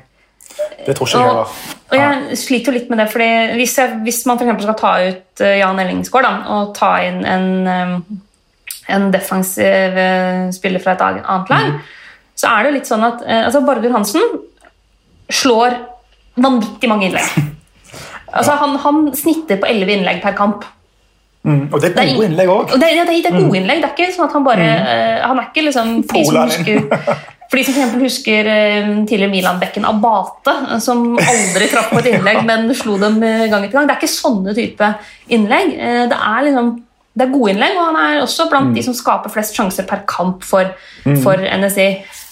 [0.86, 1.58] det tror ikke jeg heller.
[1.88, 4.94] Og jeg sliter jo litt med det, fordi hvis, jeg, hvis man for skal ta
[5.08, 7.46] ut uh, Jan Ellingsgaard og ta inn en,
[8.98, 10.02] en defensiv
[10.56, 11.78] spiller fra et annet lag, mm.
[12.36, 14.26] så er det jo litt sånn at altså Bardur Hansen
[15.30, 15.78] slår
[16.38, 17.38] vanvittig mange innlegg.
[18.28, 20.66] Altså, han, han, snitter på elleve innlegg per kamp.
[21.48, 22.76] Mm, og det er gode innlegg òg.
[22.76, 23.58] Det, det, det, er gode mm.
[23.62, 23.82] innlegg.
[23.84, 24.88] Det er ikke sånn at han bare mm.
[24.92, 26.82] uh, Han er ikke liksom de som husker,
[27.48, 32.42] for de som for husker uh, tidligere Milan-bekken Abate, som aldri traff på et innlegg,
[32.50, 33.88] men slo dem gang etter gang.
[33.88, 34.92] Det er ikke sånne type
[35.38, 35.74] innlegg.
[35.80, 36.76] Uh, det er liksom
[37.18, 38.76] det er gode innlegg, og han er også blant mm.
[38.78, 40.70] de som skaper flest sjanser per kamp for,
[41.08, 41.16] mm.
[41.24, 41.88] for NSI.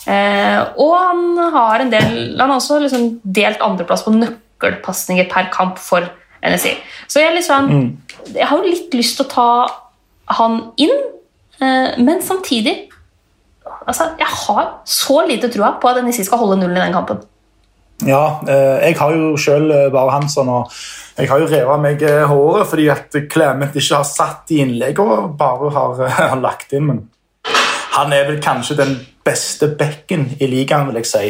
[0.05, 5.49] Eh, og han har en del Han har også liksom delt andreplass på nøkkelpasninger per
[5.53, 6.21] kamp for NSI.
[7.07, 7.87] Så jeg, liksom, mm.
[8.35, 9.49] jeg har jo litt lyst til å ta
[10.39, 10.93] han inn,
[11.61, 12.89] eh, men samtidig
[13.85, 17.23] altså, Jeg har så lite trua på at NSI skal holde nullen i den kampen.
[18.05, 20.71] Ja, eh, jeg har jo sjøl bare bare Hansson, og
[21.17, 25.29] jeg har jo revet meg eh, håret fordi at Clement ikke har satt i innleggene,
[25.37, 26.01] bare har,
[26.33, 26.89] har lagt inn.
[26.89, 27.03] Men
[27.95, 31.27] han er vel kanskje den beste bekken i ligaen, vil jeg si.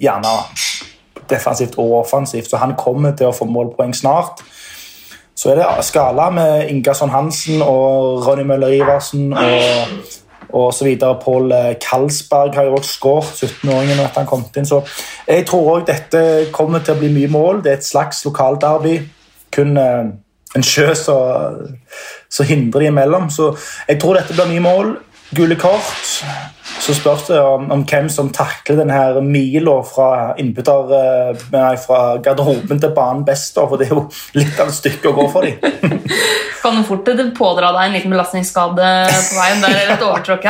[0.00, 0.32] Gjerne
[1.30, 4.42] defensivt og offensivt, så han kommer til å få målpoeng snart.
[5.34, 9.88] Så er det skala med Ingasson Hansen og Ronny Møller Iversen og,
[10.54, 11.18] og så videre.
[11.22, 11.52] Pål
[11.82, 14.68] Kalsberg har jo også skåret, 17-åringen, etter han kom inn.
[14.68, 14.84] Så
[15.26, 16.22] jeg tror òg dette
[16.54, 17.64] kommer til å bli mye mål.
[17.64, 19.00] Det er et slags lokalderby.
[19.54, 20.14] Kun uh,
[20.54, 23.26] en sjø som hindrer de imellom.
[23.30, 23.50] Så
[23.88, 24.94] jeg tror dette blir mye mål.
[25.34, 26.14] Gule kort
[26.84, 32.92] så spørs det om, om hvem som takler denne mila fra eh, fra garderoben til
[32.96, 33.56] banen best.
[33.56, 34.04] For det er jo
[34.36, 36.02] litt av et stykke å gå for dem.
[36.62, 37.08] kan du fort
[37.38, 40.48] pådra deg en liten belastningsskade på veien der, eller et overtråkk.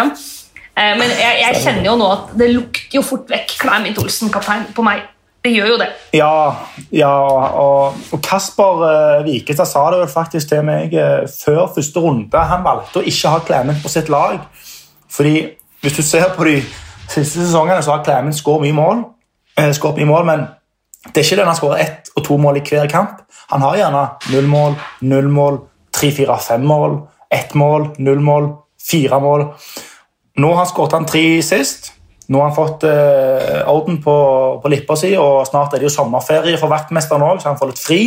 [0.74, 4.34] Eh, men jeg, jeg, kjenner jo nå at det lukter jo fort vekk Klein Olsen,
[4.34, 5.06] kaptein, på meg.
[5.44, 5.90] Det gjør jo det.
[6.16, 6.34] Ja,
[6.88, 12.00] ja og, og Kasper uh, Vikestad sa det vel faktisk til meg uh, før første
[12.00, 12.46] runde.
[12.48, 14.40] Han valgte å ikke ha Clement på sitt lag.
[15.12, 15.34] Fordi
[15.84, 16.62] hvis du ser på de
[17.12, 19.02] siste sesongene, så har Clement skåret mye mål.
[19.60, 20.46] Eh, mye mål, Men
[21.04, 23.20] det er ikke den han skårer ett og to mål i hver kamp.
[23.52, 25.58] Han har gjerne null mål, null mål,
[25.92, 28.48] tre, fire, fem mål, ett mål, null mål,
[28.80, 29.44] fire mål.
[30.36, 31.92] Nå har han skåret han tre sist.
[32.28, 34.14] Nå har han fått eh, orden på,
[34.62, 37.72] på lippa si, og snart er det jo sommerferie for vaktmesteren òg, så han får
[37.72, 38.00] litt fri.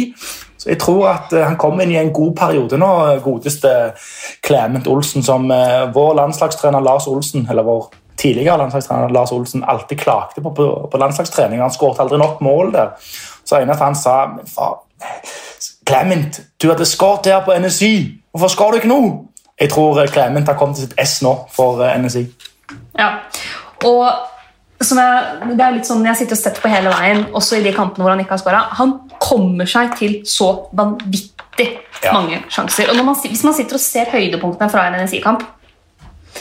[0.58, 2.90] Så jeg tror at eh, han kommer inn i en god periode nå,
[3.26, 3.74] godeste
[4.46, 10.02] Clement Olsen, som eh, vår landslagstrener Lars Olsen, eller vår tidligere landslagstrener Lars Olsen alltid
[10.02, 11.62] klagde på på, på landslagstrening.
[11.62, 12.96] Han skåret aldri nok mål der.
[13.46, 14.18] Så eneste han sa
[15.88, 17.94] Clement, du hadde skåret her på NSI.
[18.32, 19.02] Hvorfor skår du ikke nå?
[19.62, 22.26] Jeg tror Clement har kommet til sitt S nå for NSI.
[22.98, 23.12] Ja,
[23.86, 24.08] og
[24.78, 27.74] jeg, det er litt sånn Jeg sitter og setter på hele veien, også i de
[27.76, 28.62] kampene hvor han ikke har skåra.
[28.78, 31.68] Han kommer seg til så vanvittig
[32.04, 32.14] ja.
[32.14, 32.92] mange sjanser.
[32.94, 35.46] Og man, Hvis man sitter og ser høydepunktene fra en NSI-kamp,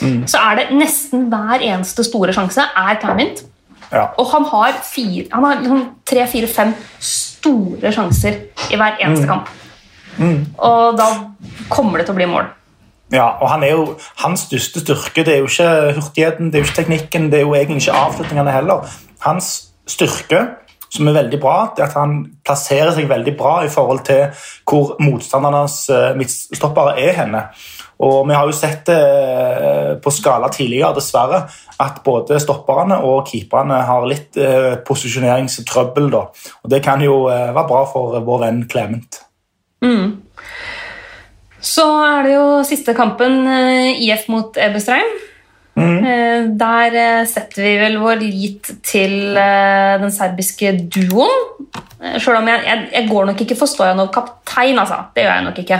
[0.01, 0.25] mm.
[0.29, 3.41] så er det nesten hver eneste store sjanse er Clement.
[3.87, 4.09] Ja.
[4.19, 9.25] Og han har, fire, han har liksom tre, fire, fem store sjanser i hver eneste
[9.25, 9.31] mm.
[9.31, 9.49] kamp.
[10.17, 10.39] Mm.
[10.65, 11.09] Og da
[11.71, 12.51] kommer det til å bli mål.
[13.11, 16.63] Ja, og han er jo, Hans største styrke det er jo ikke hurtigheten, det er
[16.63, 18.87] jo ikke teknikken, det er jo egentlig ikke avslutningene heller.
[19.23, 19.51] Hans
[19.87, 20.43] styrke,
[20.91, 24.43] som er veldig bra, det er at han plasserer seg veldig bra i forhold til
[24.67, 27.43] hvor motstandernes uh, midtstoppere er henne.
[28.03, 31.41] Og Vi har jo sett det uh, på skala tidligere, dessverre,
[31.79, 36.11] at både stopperne og keeperne har litt uh, posisjoneringstrøbbel.
[36.11, 36.23] Da.
[36.63, 39.23] Og Det kan jo være bra for vår venn Clement.
[39.83, 40.26] Mm.
[41.63, 45.09] Så er det jo siste kampen, eh, IF mot Eberstreim.
[45.77, 46.05] Mm.
[46.05, 51.67] Eh, der eh, setter vi vel vår lit til den serbiske duoen.
[52.21, 55.03] Sjøl om jeg, jeg, jeg, går nok ikke for Stojanov kaptein, altså.
[55.13, 55.79] Det gjør jeg nok ikke.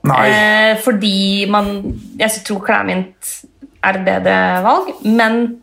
[0.00, 1.66] Eh, fordi man
[2.18, 3.44] Jeg tror Klæmint
[3.84, 5.60] er et bedre valg, men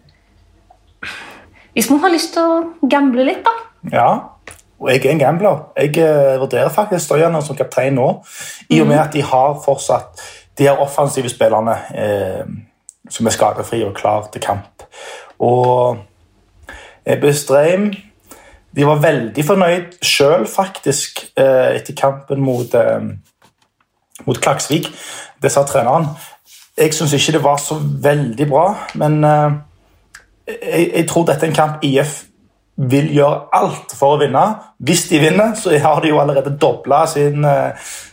[1.74, 3.54] hvis man har lyst til å gamble litt, da.
[3.94, 4.10] Ja,
[4.80, 5.72] og jeg er en gambler.
[5.78, 8.10] Jeg eh, vurderer faktisk Stojaner som kaptein nå,
[8.70, 10.22] i og med at de har fortsatt
[10.58, 12.44] de her offensive spillerne eh,
[13.10, 14.86] som er skadefrie og klar til kamp.
[15.40, 15.98] Og
[17.06, 17.92] Ebbe Streim
[18.78, 23.02] de var veldig fornøyd sjøl, faktisk, eh, etter kampen mot, eh,
[24.26, 24.92] mot Klaksvik.
[25.42, 26.06] Det sa treneren.
[26.78, 29.52] Jeg syns ikke det var så veldig bra, men eh,
[30.48, 32.27] jeg, jeg tror dette er en kamp IF
[32.78, 34.44] vil gjøre alt for å vinne.
[34.86, 37.46] Hvis de vinner, så har de jo allerede dobla sin,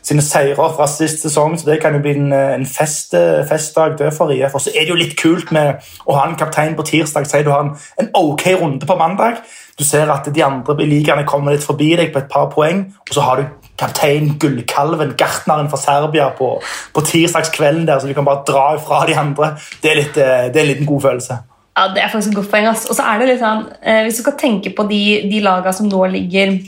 [0.01, 3.13] sine seire fra sist sesong, så det kan jo bli en, en fest,
[3.51, 4.57] festdag det for IF.
[4.57, 7.29] Og så er det jo litt kult med å ha en kaptein på tirsdag.
[7.29, 9.45] Si du har en, en ok runde på mandag.
[9.79, 12.87] Du ser at de andre i ligaene kommer litt forbi deg på et par poeng,
[13.05, 16.55] og så har du kaptein Gullkalven, gartneren fra Serbia, på,
[16.95, 19.57] på tirsdagskvelden der, så du kan bare dra ifra de andre.
[19.83, 21.41] Det er, litt, eh, det er en liten god følelse.
[21.77, 22.67] Ja, Det er faktisk et godt poeng.
[22.71, 22.87] ass.
[22.91, 25.75] Og så er det litt sånn, eh, Hvis du skal tenke på de, de lagene
[25.75, 26.59] som nå ligger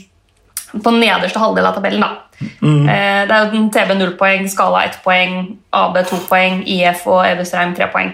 [0.83, 2.09] på nederste halvdel av tabellen da.
[2.61, 2.89] Mm.
[2.89, 7.07] Eh, det er jo den TB 0 poeng, Skala 1 poeng, AB 2 poeng, IF
[7.07, 8.13] og Evestreim 3 poeng.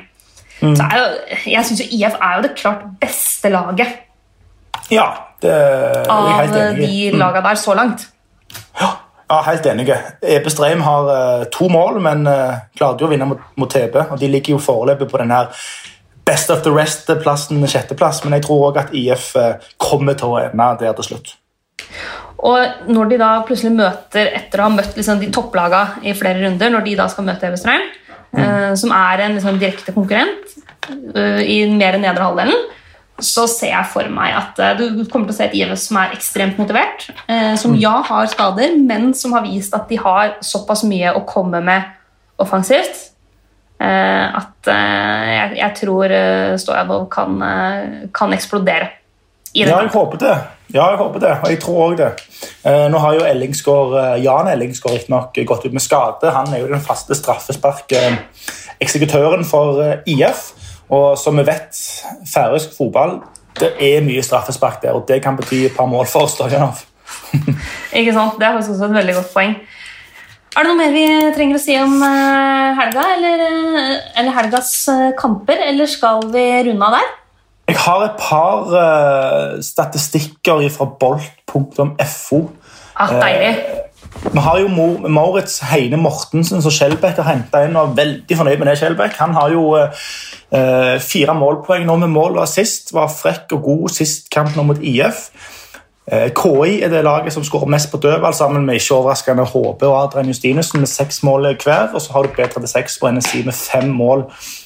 [0.62, 0.76] Mm.
[0.76, 1.06] Så jo,
[1.52, 4.00] jeg syns IF er jo det klart beste laget
[4.92, 5.08] ja,
[5.42, 7.08] det er jeg helt enig i.
[7.08, 8.06] Av de lagene der så langt.
[8.80, 8.90] Ja,
[9.32, 9.88] ja helt enig.
[10.36, 14.00] Ebestreim har uh, to mål, men uh, klarte jo å vinne mot, mot TB.
[14.10, 15.52] og De ligger jo foreløpig på den her
[16.26, 18.24] best of the rest-plassen, sjetteplass.
[18.24, 21.36] Men jeg tror òg at IF uh, eh, kommer til å ende der til slutt.
[22.44, 26.44] Og når de da plutselig møter, etter å ha møtt liksom, de topplagene i flere
[26.44, 27.84] runder, når de da skal møte Ebe mm.
[28.36, 28.76] mm.
[28.80, 32.66] som er en liksom, direkte konkurrent i mer enn nedre halvdelen,
[33.22, 36.00] så ser jeg for meg at uh, du kommer til å se et IF som
[36.02, 37.08] er ekstremt motivert.
[37.30, 37.80] Uh, som mm.
[37.84, 41.92] ja har skader, men som har vist at de har såpass mye å komme med
[42.42, 43.13] offensivt.
[43.84, 47.32] Uh, at jeg, jeg, tror uh, Stojadov kan,
[48.16, 48.88] kan, eksplodere.
[49.54, 50.38] ja, jeg håper det.
[50.74, 52.12] Ja, jeg håper det, og jeg tror òg det.
[52.90, 56.32] nå har jo Ellingsgård, Jan Ellingsgaard riktignok gått ut med skade.
[56.34, 60.52] Han er jo den faste straffesparkeksekutøren for IF.
[60.90, 61.78] Og som vi vet,
[62.34, 63.22] færøysk fotball
[63.60, 66.82] det er mye straffespark der, og det kan bety et par mål for Stojanov.
[68.00, 68.40] Ikke sant?
[68.40, 69.56] Det er faktisk også et veldig godt poeng.
[70.54, 74.74] Er det noe mer vi trenger å si om eh, helga, eller, eh, eller helgas
[74.92, 77.14] eh, kamper, eller skal vi runde av der?
[77.72, 82.42] Jeg har et par uh, statistikker fra bolt.fo.
[83.00, 83.54] Ah, deilig.
[84.24, 84.68] Vi har jo
[85.10, 87.76] Maurits Heine Mortensen som Skjelbæk har henta inn.
[87.76, 89.16] og er veldig fornøyd med det Skjelbæk.
[89.20, 92.94] Han har jo eh, fire målpoeng nå med mål og assist.
[92.94, 95.28] Var frekk og god sist kamp nå mot IF.
[96.12, 99.84] Eh, KI er det laget som skårer mest på dødball, sammen med ikke overraskende HB
[99.88, 101.94] og Adrian Justinussen med seks mål hver.
[101.94, 104.24] Og så har du B36 på NSI med fem mål.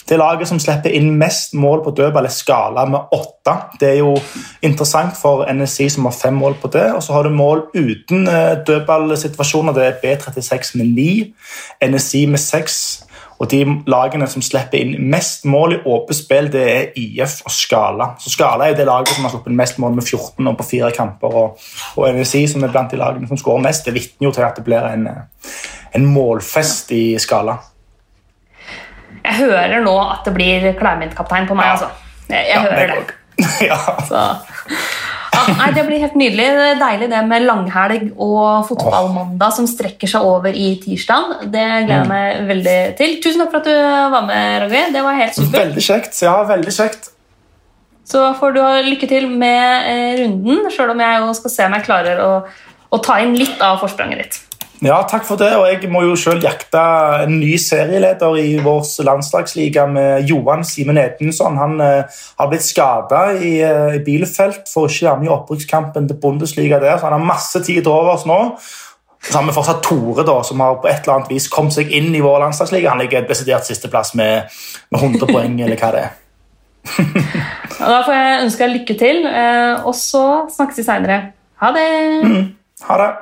[0.09, 3.53] Det laget som slipper inn mest mål på dødball, er Skala med åtte.
[3.79, 4.17] Det er jo
[4.61, 6.93] interessant for NSI som har fem mål på det.
[6.93, 9.73] Og så har du mål uten eh, dødballsituasjoner.
[9.73, 11.33] Det er B36 med ni.
[11.85, 13.06] NSI med seks.
[13.37, 13.59] Og de
[13.89, 18.09] lagene som slipper inn mest mål i åpent spill, det er IF og Skala.
[18.21, 20.65] Så Skala er jo det laget som har sluppet mest mål med 14 og på
[20.71, 21.37] fire kamper.
[21.43, 24.47] Og, og NSI, som er blant de lagene som skårer mest, det vitner jo til
[24.47, 25.07] at det blir en,
[25.95, 27.59] en målfest i Skala.
[29.27, 31.77] Jeg hører nå at det blir Kleiment-kaptein på meg, ja.
[31.77, 31.89] altså.
[32.27, 33.17] Jeg, jeg ja, hører det.
[33.69, 33.77] ja.
[34.07, 34.23] Så
[35.55, 36.47] nei, Det blir helt nydelig.
[36.57, 41.37] Det er deilig det med langhelg og fotballmandag som strekker seg over i tirsdag.
[41.43, 43.19] Det gleder jeg meg veldig til.
[43.23, 44.89] Tusen takk for at du var med, Roger.
[44.95, 45.59] Det var helt supert.
[45.61, 46.19] Veldig kjekt.
[46.25, 47.11] Ja, veldig kjekt.
[48.07, 51.75] Så får du ha lykke til med eh, runden, sjøl om jeg skal se om
[51.75, 52.31] jeg klarer å,
[52.87, 54.37] å ta inn litt av forspranget ditt.
[54.85, 55.49] Ja, takk for det.
[55.57, 56.81] Og jeg må jo selv jakte
[57.23, 61.57] en ny serieleder i vår landslagsliga med Johan Simen Edensson.
[61.57, 66.09] Han uh, har blitt skada i, uh, i Bielefeld, får ikke være med i opprykkskampen
[66.09, 68.39] til Bundesliga der, så han har masse tid til overs nå.
[69.27, 71.89] Så har vi fortsatt Tore, da, som har på et eller annet vis kommet seg
[71.89, 72.93] inn i vår landslagsliga.
[72.93, 74.45] Han ligger desidert sisteplass med,
[74.93, 76.17] med 100 poeng, eller hva det er.
[77.81, 81.23] da får jeg ønske deg lykke til, uh, og så snakkes vi seinere.
[81.57, 81.87] Ha det!
[82.21, 82.51] Mm,
[82.85, 83.15] ha det.